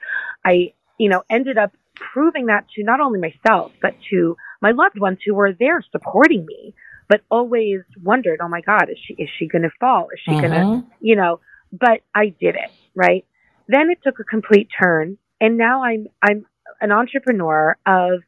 [0.45, 4.99] I, you know, ended up proving that to not only myself, but to my loved
[4.99, 6.73] ones who were there supporting me,
[7.09, 10.07] but always wondered, oh my God, is she, is she going to fall?
[10.13, 10.89] Is she going to, mm-hmm.
[11.01, 11.39] you know,
[11.71, 13.25] but I did it, right?
[13.67, 15.17] Then it took a complete turn.
[15.41, 16.45] And now I'm, I'm
[16.79, 18.21] an entrepreneur of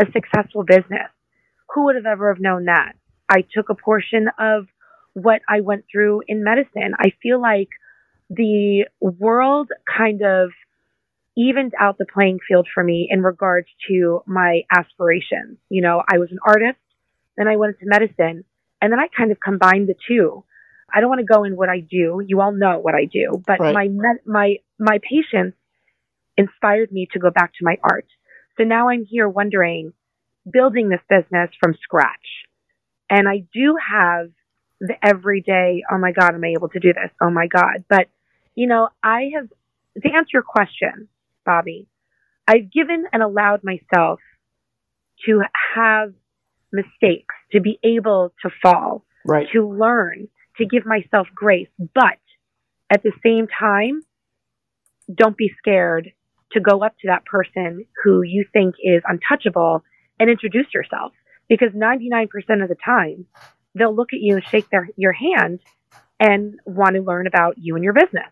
[0.00, 1.10] a successful business.
[1.74, 2.94] Who would have ever have known that?
[3.28, 4.66] I took a portion of
[5.12, 6.94] what I went through in medicine.
[6.98, 7.68] I feel like
[8.30, 10.50] the world kind of
[11.36, 15.58] evened out the playing field for me in regards to my aspirations.
[15.68, 16.78] You know, I was an artist,
[17.36, 18.44] then I went into medicine,
[18.80, 20.44] and then I kind of combined the two.
[20.92, 22.22] I don't want to go in what I do.
[22.24, 23.74] You all know what I do, but Right.
[23.74, 25.56] my my my patients
[26.36, 28.06] inspired me to go back to my art.
[28.56, 29.92] So now I'm here wondering,
[30.50, 32.46] building this business from scratch.
[33.10, 34.30] And I do have
[34.80, 37.10] the everyday, oh my God, am I able to do this?
[37.20, 37.84] Oh my God.
[37.88, 38.08] But,
[38.54, 39.48] you know, I have,
[40.02, 41.08] to answer your question,
[41.46, 41.88] Bobby,
[42.46, 44.20] I've given and allowed myself
[45.26, 45.42] to
[45.74, 46.12] have
[46.74, 49.46] mistakes, to be able to fall, Right.
[49.52, 51.68] to learn, to give myself grace.
[51.78, 52.18] But
[52.90, 54.02] at the same time,
[55.12, 56.12] don't be scared
[56.52, 59.82] to go up to that person who you think is untouchable
[60.18, 61.12] and introduce yourself
[61.48, 62.28] because 99%
[62.62, 63.26] of the time
[63.74, 65.60] they'll look at you and shake their your hand
[66.20, 68.30] and want to learn about you and your business.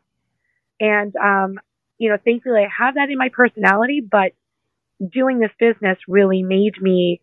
[0.80, 1.59] And um,
[1.99, 4.32] you know, thankfully I have that in my personality, but
[5.12, 7.20] doing this business really made me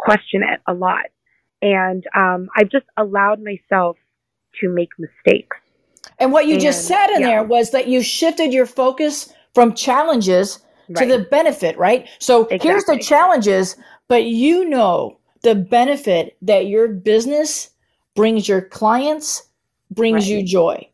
[0.00, 1.06] question it a lot.
[1.62, 3.96] And um, I've just allowed myself
[4.60, 5.56] to make mistakes.
[6.18, 7.26] And what you just said in yeah.
[7.26, 10.60] there was that you shifted your focus from challenges
[10.96, 12.08] to the benefit, right?
[12.18, 13.76] So here's the challenges,
[14.08, 17.70] but you know the benefit that your business
[18.14, 19.44] brings your clients,
[19.90, 20.38] brings Right.
[20.38, 20.88] you joy.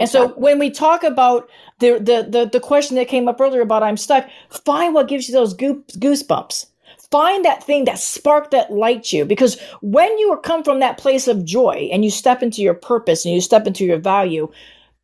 [0.00, 0.42] And so Exactly.
[0.42, 1.48] when we talk about
[1.78, 4.28] the, the the the question that came up earlier about I'm stuck,
[4.64, 6.66] find what gives you those goo- goosebumps.
[7.14, 9.24] Find that thing, that spark that lights you.
[9.24, 13.24] Because when you come from that place of joy and you step into your purpose
[13.24, 14.50] and you step into your value,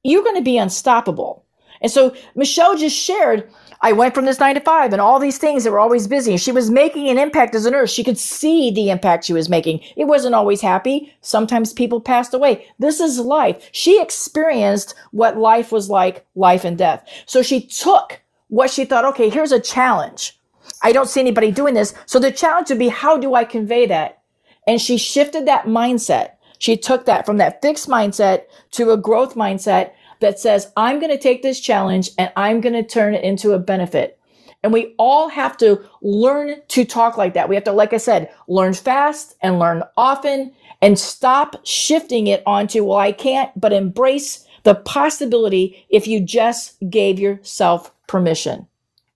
[0.03, 1.45] you're going to be unstoppable.
[1.81, 3.49] And so Michelle just shared,
[3.81, 6.33] I went from this nine to five and all these things that were always busy.
[6.33, 7.93] And she was making an impact as a nurse.
[7.93, 9.79] She could see the impact she was making.
[9.95, 11.15] It wasn't always happy.
[11.21, 12.67] Sometimes people passed away.
[12.81, 13.69] This is life.
[13.71, 17.09] She experienced what life was like, life and death.
[17.27, 20.40] So she took what she thought, okay, here's a challenge.
[20.83, 21.95] I don't see anybody doing this.
[22.07, 24.23] So the challenge would be, how do I convey that?
[24.67, 26.33] And she shifted that mindset.
[26.59, 31.11] She took that from that fixed mindset to a growth mindset that says, I'm going
[31.11, 34.19] to take this challenge and I'm going to turn it into a benefit.
[34.63, 37.49] And we all have to learn to talk like that.
[37.49, 40.53] We have to, like I said, learn fast and learn often
[40.83, 46.77] and stop shifting it onto, well, I can't, but embrace the possibility if you just
[46.91, 48.67] gave yourself permission.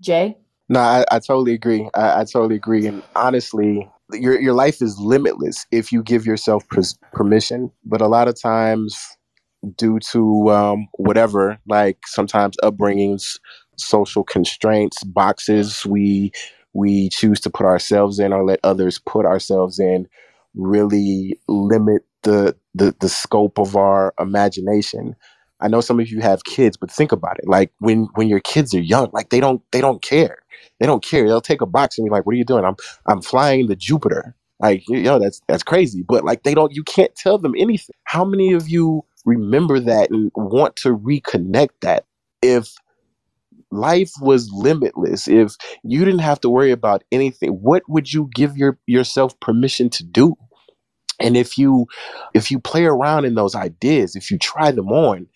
[0.00, 0.38] Jay?
[0.68, 1.88] No, I, I totally agree.
[1.94, 2.86] I, I totally agree.
[2.86, 7.70] And honestly, your your life is limitless if you give yourself pers- permission.
[7.84, 8.98] But a lot of times,
[9.76, 13.38] due to um, whatever, like sometimes upbringings,
[13.76, 16.32] social constraints, boxes we
[16.72, 20.08] we choose to put ourselves in or let others put ourselves in,
[20.54, 25.14] really limit the the, the scope of our imagination.
[25.60, 27.46] I know some of you have kids, but think about it.
[27.48, 30.38] Like when when your kids are young, like they don't they don't care.
[30.80, 31.26] They don't care.
[31.26, 33.76] They'll take a box and be like, "What are you doing?" I'm I'm flying to
[33.76, 34.34] Jupiter.
[34.60, 36.02] Like you know that's that's crazy.
[36.06, 36.74] But like they don't.
[36.74, 37.94] You can't tell them anything.
[38.04, 42.04] How many of you remember that and want to reconnect that?
[42.42, 42.74] If
[43.70, 48.56] life was limitless, if you didn't have to worry about anything, what would you give
[48.56, 50.36] your yourself permission to do?
[51.20, 51.86] And if you
[52.34, 55.26] if you play around in those ideas, if you try them on,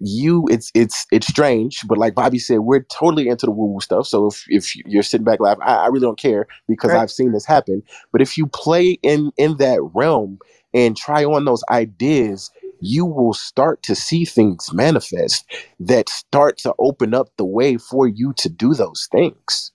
[0.00, 3.80] you it's it's it's strange, but like Bobby said, we're totally into the woo woo
[3.80, 4.06] stuff.
[4.06, 7.02] So if if you're sitting back laughing, I, I really don't care because Right.
[7.02, 7.82] I've seen this happen.
[8.12, 10.38] But if you play in in that realm
[10.74, 12.50] and try on those ideas,
[12.80, 15.44] you will start to see things manifest
[15.80, 19.72] that start to open up the way for you to do those things.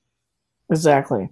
[0.69, 1.30] Exactly.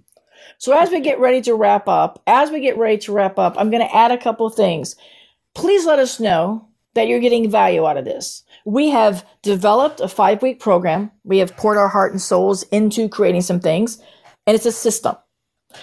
[0.58, 3.54] So as we get ready to wrap up, as we get ready to wrap up,
[3.58, 4.96] I'm going to add a couple of things.
[5.54, 8.42] Please let us know that you're getting value out of this.
[8.64, 11.10] We have developed a five week program.
[11.24, 14.00] We have poured our heart and souls into creating some things,
[14.46, 15.16] and it's a system.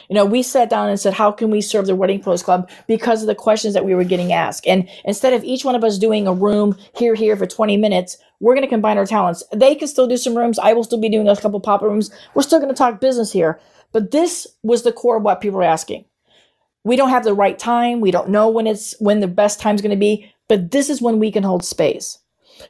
[0.07, 2.69] You know, we sat down and said, How can we serve the Wedding Pros Club
[2.87, 4.67] because of the questions that we were getting asked?
[4.67, 8.17] And instead of each one of us doing a room here, here for 20 minutes,
[8.39, 9.43] we're going to combine our talents.
[9.53, 10.59] They can still do some rooms.
[10.59, 12.11] I will still be doing a couple pop rooms.
[12.33, 13.59] We're still going to talk business here.
[13.91, 16.05] But this was the core of what people are asking.
[16.83, 17.99] We don't have the right time.
[17.99, 20.89] We don't know when it's when the best time is going to be, but this
[20.89, 22.19] is when we can hold space.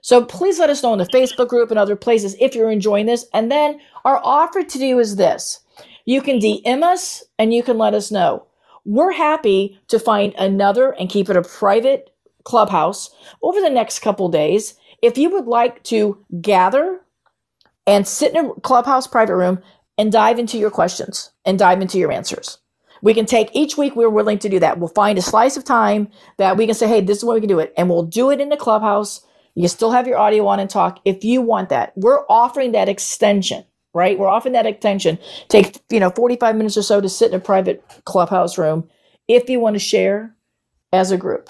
[0.01, 3.07] So please let us know in the Facebook group and other places if you're enjoying
[3.07, 3.25] this.
[3.33, 5.61] And then our offer to you is this.
[6.05, 8.45] You can DM us and you can let us know.
[8.85, 12.11] We're happy to find another and keep it a private
[12.43, 13.09] clubhouse
[13.41, 14.75] over the next couple days.
[15.01, 17.01] If you would like to gather
[17.87, 19.59] and sit in a clubhouse private room
[19.97, 22.59] and dive into your questions and dive into your answers.
[23.01, 24.79] We can take each week, we're willing to do that.
[24.79, 27.41] We'll find a slice of time that we can say, hey, this is when we
[27.41, 27.73] can do it.
[27.77, 29.21] And we'll do it in the clubhouse.
[29.55, 31.93] You still have your audio on and talk if you want that.
[31.97, 34.19] We're offering that extension right?
[34.19, 35.19] We're offering that extension.
[35.49, 38.89] Take, you know, 45 minutes or so to sit in a private clubhouse room
[39.27, 40.35] if you want to share
[40.93, 41.49] as a group,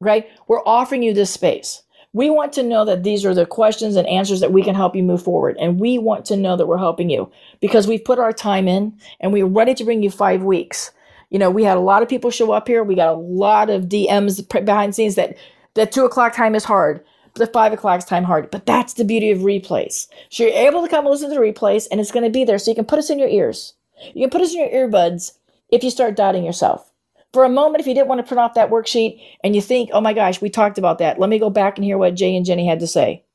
[0.00, 0.28] right?
[0.48, 1.82] We're offering you this space.
[2.16, 4.96] We want to know that these are the questions and answers that we can help
[4.96, 5.58] you move forward.
[5.60, 7.30] And we want to know that we're helping you
[7.60, 10.92] because we've put our time in and we're ready to bring you five weeks.
[11.28, 12.82] You know, we had a lot of people show up here.
[12.82, 15.36] We got a lot of DMs behind scenes that
[15.74, 18.50] that two o'clock time is hard the five o'clock time hard.
[18.50, 20.08] But that's the beauty of replays.
[20.30, 22.56] So you're able to come listen to the replays and it's going to be there.
[22.56, 23.74] So you can put us in your ears.
[24.14, 25.32] You can put us in your earbuds
[25.70, 26.90] if you start doubting yourself.
[27.36, 29.90] For a moment, if you didn't want to print off that worksheet and you think,
[29.92, 32.34] oh my gosh, we talked about that, let me go back and hear what Jay
[32.34, 33.26] and Jenny had to say.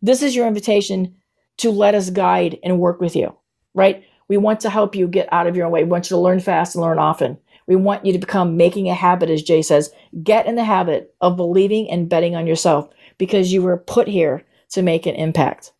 [0.00, 1.16] This is your invitation
[1.58, 3.36] to let us guide and work with you,
[3.74, 4.02] right?
[4.28, 5.84] We want to help you get out of your own way.
[5.84, 7.36] We want you to learn fast and learn often.
[7.66, 9.92] We want you to become making a habit, as Jay says.
[10.22, 12.88] Get in the habit of believing and betting on yourself
[13.18, 15.72] because you were put here to make an impact.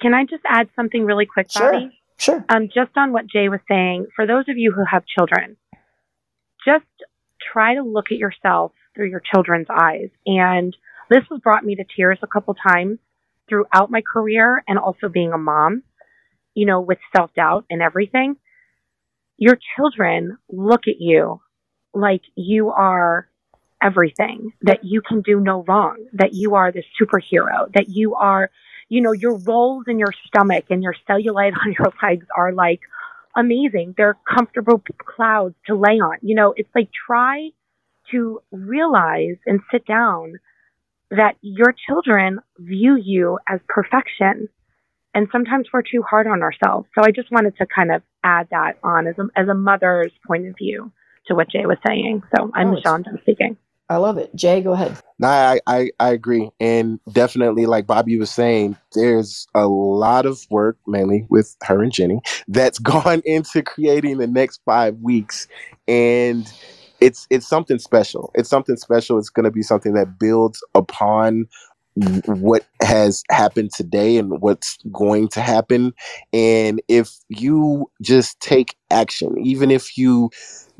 [0.00, 1.78] Can I just add something really quick, Bobby?
[1.80, 1.90] Sure.
[2.18, 2.44] Sure.
[2.48, 5.56] Um, just on what Jay was saying, for those of you who have children,
[6.66, 6.84] just
[7.52, 10.08] try to look at yourself through your children's eyes.
[10.26, 10.76] And
[11.08, 12.98] this has brought me to tears a couple times
[13.48, 15.82] throughout my career and also being a mom,
[16.54, 18.36] you know, with self doubt and everything.
[19.38, 21.40] Your children look at you
[21.94, 23.28] like you are
[23.82, 28.50] everything, that you can do no wrong, that you are the superhero, that you are,
[28.88, 32.80] you know, your rolls in your stomach and your cellulite on your legs are like
[33.36, 33.94] amazing.
[33.96, 36.18] They're comfortable clouds to lay on.
[36.22, 37.50] You know, it's like try
[38.10, 40.34] to realize and sit down
[41.10, 44.48] that your children view you as perfection.
[45.14, 46.88] And sometimes we're too hard on ourselves.
[46.94, 50.12] So I just wanted to kind of add that on as a, as a mother's
[50.26, 50.92] point of view
[51.28, 52.22] to what Jay was saying.
[52.36, 53.56] So I'm Oh, Shonda speaking.
[53.88, 54.34] I love it.
[54.34, 54.96] Jay, go ahead.
[55.18, 60.40] No, I, I I agree, and definitely, like Bobby was saying, there's a lot of
[60.50, 65.48] work, mainly with her and Jenny, that's gone into creating the next five weeks,
[65.88, 66.52] and
[67.00, 68.30] it's it's something special.
[68.34, 69.18] It's something special.
[69.18, 71.46] It's going to be something that builds upon
[72.26, 75.94] what has happened today and what's going to happen.
[76.32, 80.30] And if you just take action, even if you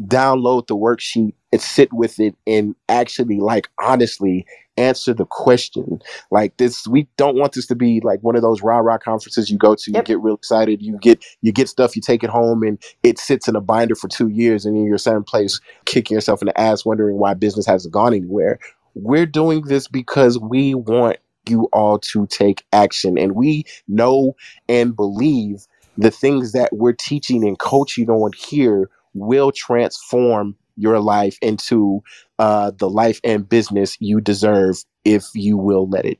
[0.05, 4.47] download the worksheet and sit with it and actually like honestly
[4.79, 8.63] answer the question like this we don't want this to be like one of those
[8.63, 9.97] rah rah conferences you go to Yep.
[9.97, 13.19] you get real excited you get you get stuff you take it home and it
[13.19, 16.47] sits in a binder for two years and then you're same place kicking yourself in
[16.47, 18.59] the ass wondering why business hasn't gone anywhere
[18.97, 21.19] we're doing this because we want
[21.49, 24.35] you all to take action and we know
[24.69, 25.67] and believe
[25.99, 32.03] the things that we're teaching and coaching on here will transform your life into
[32.39, 36.19] uh, the life and business you deserve if you will let it.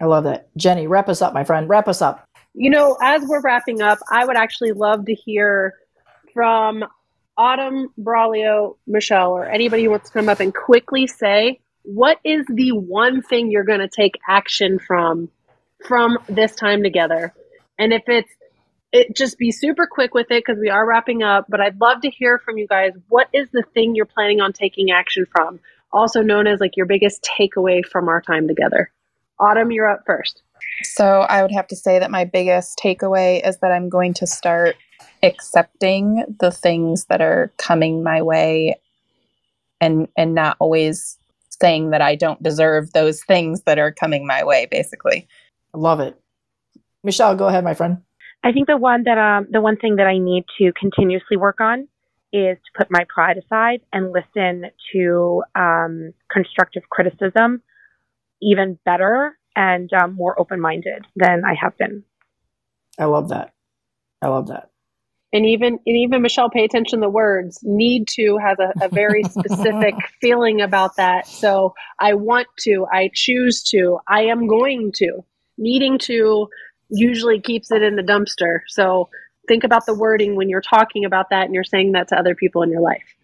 [0.00, 0.48] I love that.
[0.56, 1.68] Jenny, wrap us up, my friend.
[1.68, 2.24] Wrap us up.
[2.54, 5.74] You know, as we're wrapping up, I would actually love to hear
[6.34, 6.84] from
[7.36, 12.44] Autumn, Braulio, Michelle, or anybody who wants to come up and quickly say what is
[12.48, 15.30] the one thing you're going to take action from
[15.86, 17.32] from this time together.
[17.78, 18.30] And if it's
[18.90, 22.00] it just be super quick with it because we are wrapping up, but I'd love
[22.02, 25.60] to hear from you guys what is the thing you're planning on taking action from?
[25.92, 28.90] Also known as like your biggest takeaway from our time together.
[29.38, 30.42] Autumn, you're up first.
[30.82, 34.26] So I would have to say that my biggest takeaway is that I'm going to
[34.26, 34.76] start
[35.22, 38.76] accepting the things that are coming my way
[39.80, 41.17] and and not always
[41.60, 45.28] saying that I don't deserve those things that are coming my way basically.
[45.74, 46.20] I love it.
[47.04, 47.98] Michelle, go ahead, my friend.
[48.44, 51.60] I think the one that um, the one thing that I need to continuously work
[51.60, 51.88] on
[52.32, 57.62] is to put my pride aside and listen to um, constructive criticism
[58.40, 62.04] even better and um, more open minded than I have been.
[62.98, 63.52] I love that.
[64.22, 64.70] I love that.
[65.32, 67.60] And even and even Michelle, pay attention to the words.
[67.62, 71.26] Need to has a, a very specific feeling about that.
[71.26, 75.24] So I want to, I choose to, I am going to.
[75.58, 76.48] Needing to
[76.88, 78.60] usually keeps it in the dumpster.
[78.68, 79.10] So
[79.48, 82.34] think about the wording when you're talking about that and you're saying that to other
[82.34, 83.14] people in your life.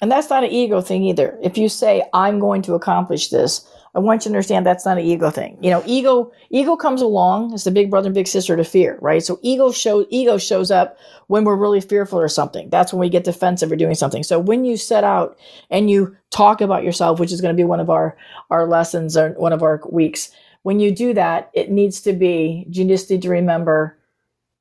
[0.00, 1.36] And that's not an ego thing either.
[1.42, 4.98] If you say, I'm going to accomplish this, I want you to understand that's not
[4.98, 5.58] an ego thing.
[5.62, 8.98] You know, ego ego comes along as the big brother and big sister to fear,
[9.00, 9.22] right?
[9.22, 10.98] So ego show ego shows up
[11.28, 12.68] when we're really fearful or something.
[12.70, 14.22] That's when we get defensive or doing something.
[14.22, 15.38] So when you set out
[15.70, 18.16] and you talk about yourself, which is going to be one of our
[18.50, 20.30] our lessons or one of our weeks,
[20.62, 23.98] when you do that, it needs to be you just need to remember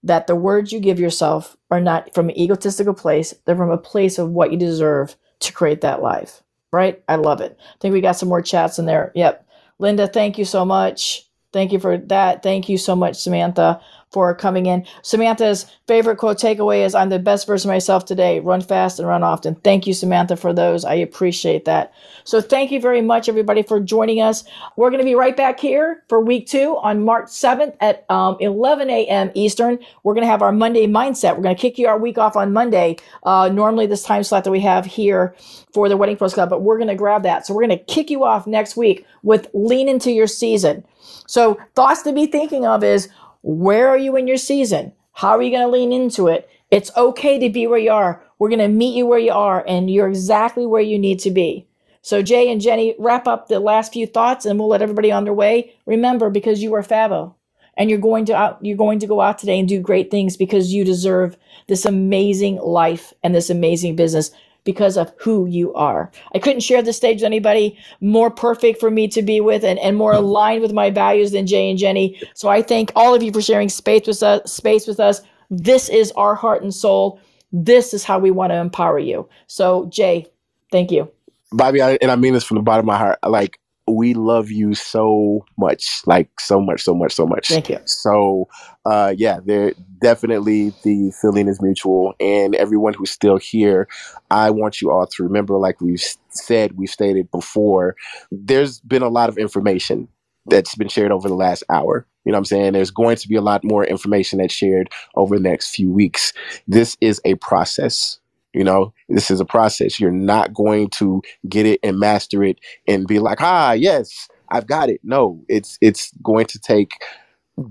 [0.03, 3.77] that the words you give yourself are not from an egotistical place, they're from a
[3.77, 6.41] place of what you deserve to create that life.
[6.71, 7.01] Right?
[7.07, 7.57] I love it.
[7.59, 9.11] I think we got some more chats in there.
[9.15, 9.47] Yep.
[9.79, 11.27] Linda, thank you so much.
[11.53, 12.43] Thank you for that.
[12.43, 13.81] Thank you so much, Samantha
[14.17, 14.83] for coming in.
[15.03, 18.39] Samantha's favorite quote takeaway is I'm the best version of myself today.
[18.39, 19.53] Run fast and run often.
[19.53, 20.83] Thank you, Samantha, for those.
[20.83, 21.93] I appreciate that.
[22.23, 24.43] So thank you very much, everybody, for joining us.
[24.75, 28.37] We're going to be right back here for week two on March 7th at um,
[28.39, 29.29] 11 a.m.
[29.35, 29.77] Eastern.
[30.01, 31.35] We're going to have our Monday mindset.
[31.37, 32.97] We're going to kick you our week off on Monday.
[33.21, 35.35] Uh, normally, this time slot that we have here
[35.73, 37.45] for the Wedding Pros Club, but we're going to grab that.
[37.45, 40.83] So we're going to kick you off next week with lean into your season.
[41.27, 43.09] So thoughts to be thinking of is
[43.47, 44.91] where are you in your season?
[45.13, 46.49] How are you going to lean into it?
[46.69, 48.21] It's okay to be where you are.
[48.39, 51.31] We're going to meet you where you are, and you're exactly where you need to
[51.31, 51.65] be.
[52.01, 55.23] So, Jay and Jenny, wrap up the last few thoughts, and we'll let everybody on
[55.23, 55.73] their way.
[55.85, 57.35] Remember, because you are Fabo,
[57.77, 60.35] and you're going to out, you're going to go out today and do great things
[60.35, 61.37] because you deserve
[61.67, 64.31] this amazing life and this amazing business
[64.67, 66.11] because of who you are.
[66.35, 69.79] I couldn't share the stage with anybody more perfect for me to be with and,
[69.79, 70.25] and more mm-hmm.
[70.25, 72.21] aligned with my values than Jay and Jenny.
[72.33, 75.21] So I thank all of you for sharing space with us, space with us.
[75.49, 77.21] This is our heart and soul.
[77.53, 79.29] This is how we want to empower you.
[79.47, 80.27] So Jay,
[80.69, 81.09] thank you.
[81.53, 83.19] Bobby, I, and I mean this from the bottom of my heart.
[83.25, 87.47] Like we love you so much, like so much, so much, so much.
[87.47, 87.79] Thank you.
[87.85, 88.47] So,
[88.85, 93.87] uh, yeah, there definitely the feeling is mutual, and everyone who's still here,
[94.29, 97.95] I want you all to remember, like we've said, we've stated before,
[98.31, 100.07] there's been a lot of information
[100.47, 102.05] that's been shared over the last hour.
[102.25, 102.73] You know what I'm saying?
[102.73, 106.33] There's going to be a lot more information that's shared over the next few weeks.
[106.67, 108.19] This is a process.
[108.57, 109.99] You know, this is a process.
[109.99, 114.67] You're not going to get it and master it and be like, ah, yes, I've
[114.67, 115.01] got it.
[115.03, 116.91] No, it's it's going to take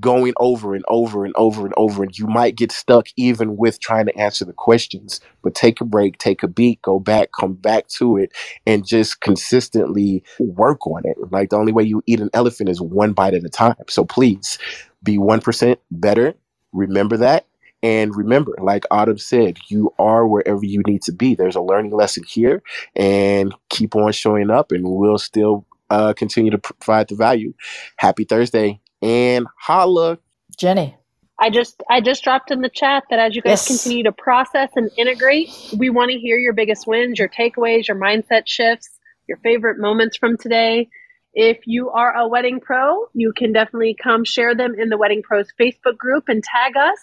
[0.01, 3.81] going over and over and over and over and you might get stuck even with
[3.81, 7.55] trying to answer the questions but take a break take a beat go back come
[7.55, 8.33] back to it
[8.67, 12.81] and just consistently work on it like the only way you eat an elephant is
[12.81, 14.59] one bite at a time so please
[15.05, 16.35] be 1% better
[16.73, 17.47] remember that
[17.87, 21.37] and remember, like Autumn said, you are wherever you need to be.
[21.37, 22.65] There's a learning lesson here,
[22.97, 27.55] and keep on showing up, and we'll still uh, continue to provide the value.
[27.97, 30.19] Happy Thursday, and holla,
[30.59, 30.97] Jenny.
[31.39, 33.69] I just I just dropped in the chat that as you guys Yes.
[33.69, 35.49] continue to process and integrate,
[35.79, 38.89] we want to hear your biggest wins, your takeaways, your mindset shifts,
[39.29, 40.89] your favorite moments from today.
[41.35, 45.23] If you are a wedding pro, you can definitely come share them in the Wedding
[45.23, 46.99] Pros Facebook group and tag us.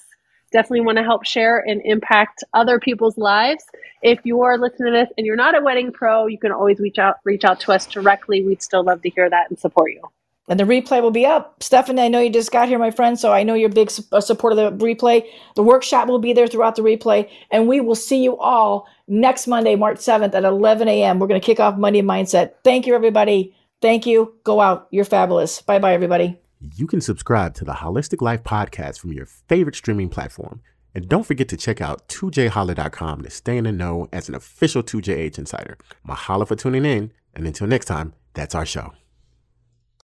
[0.54, 3.66] Definitely want to help share and impact other people's lives.
[4.04, 6.80] If you are listening to this and you're not a wedding pro, you can always
[6.80, 8.44] reach out reach out to us directly.
[8.44, 10.02] We'd still love to hear that and support you.
[10.50, 11.64] And the replay will be up.
[11.64, 13.90] Stephanie, I know you just got here, my friend, so I know you're a big
[13.90, 15.26] su- supporter of the replay.
[15.56, 19.48] The workshop will be there throughout the replay, and we will see you all next
[19.48, 21.20] Monday, March 7th at 11 a.m.
[21.20, 22.56] We're going to kick off Monday Mindset.
[22.64, 23.56] Thank you, everybody.
[23.82, 24.36] Thank you.
[24.44, 24.88] Go out.
[24.92, 25.62] You're fabulous.
[25.62, 26.38] Bye bye, everybody.
[26.72, 30.62] You can subscribe to the Holistic Life podcast from your favorite streaming platform.
[30.96, 34.82] And don't forget to check out 2jholla.com to stay in the know as an official
[34.82, 35.78] 2JH insider.
[36.08, 38.94] Mahalo for tuning in, and until next time, that's our show.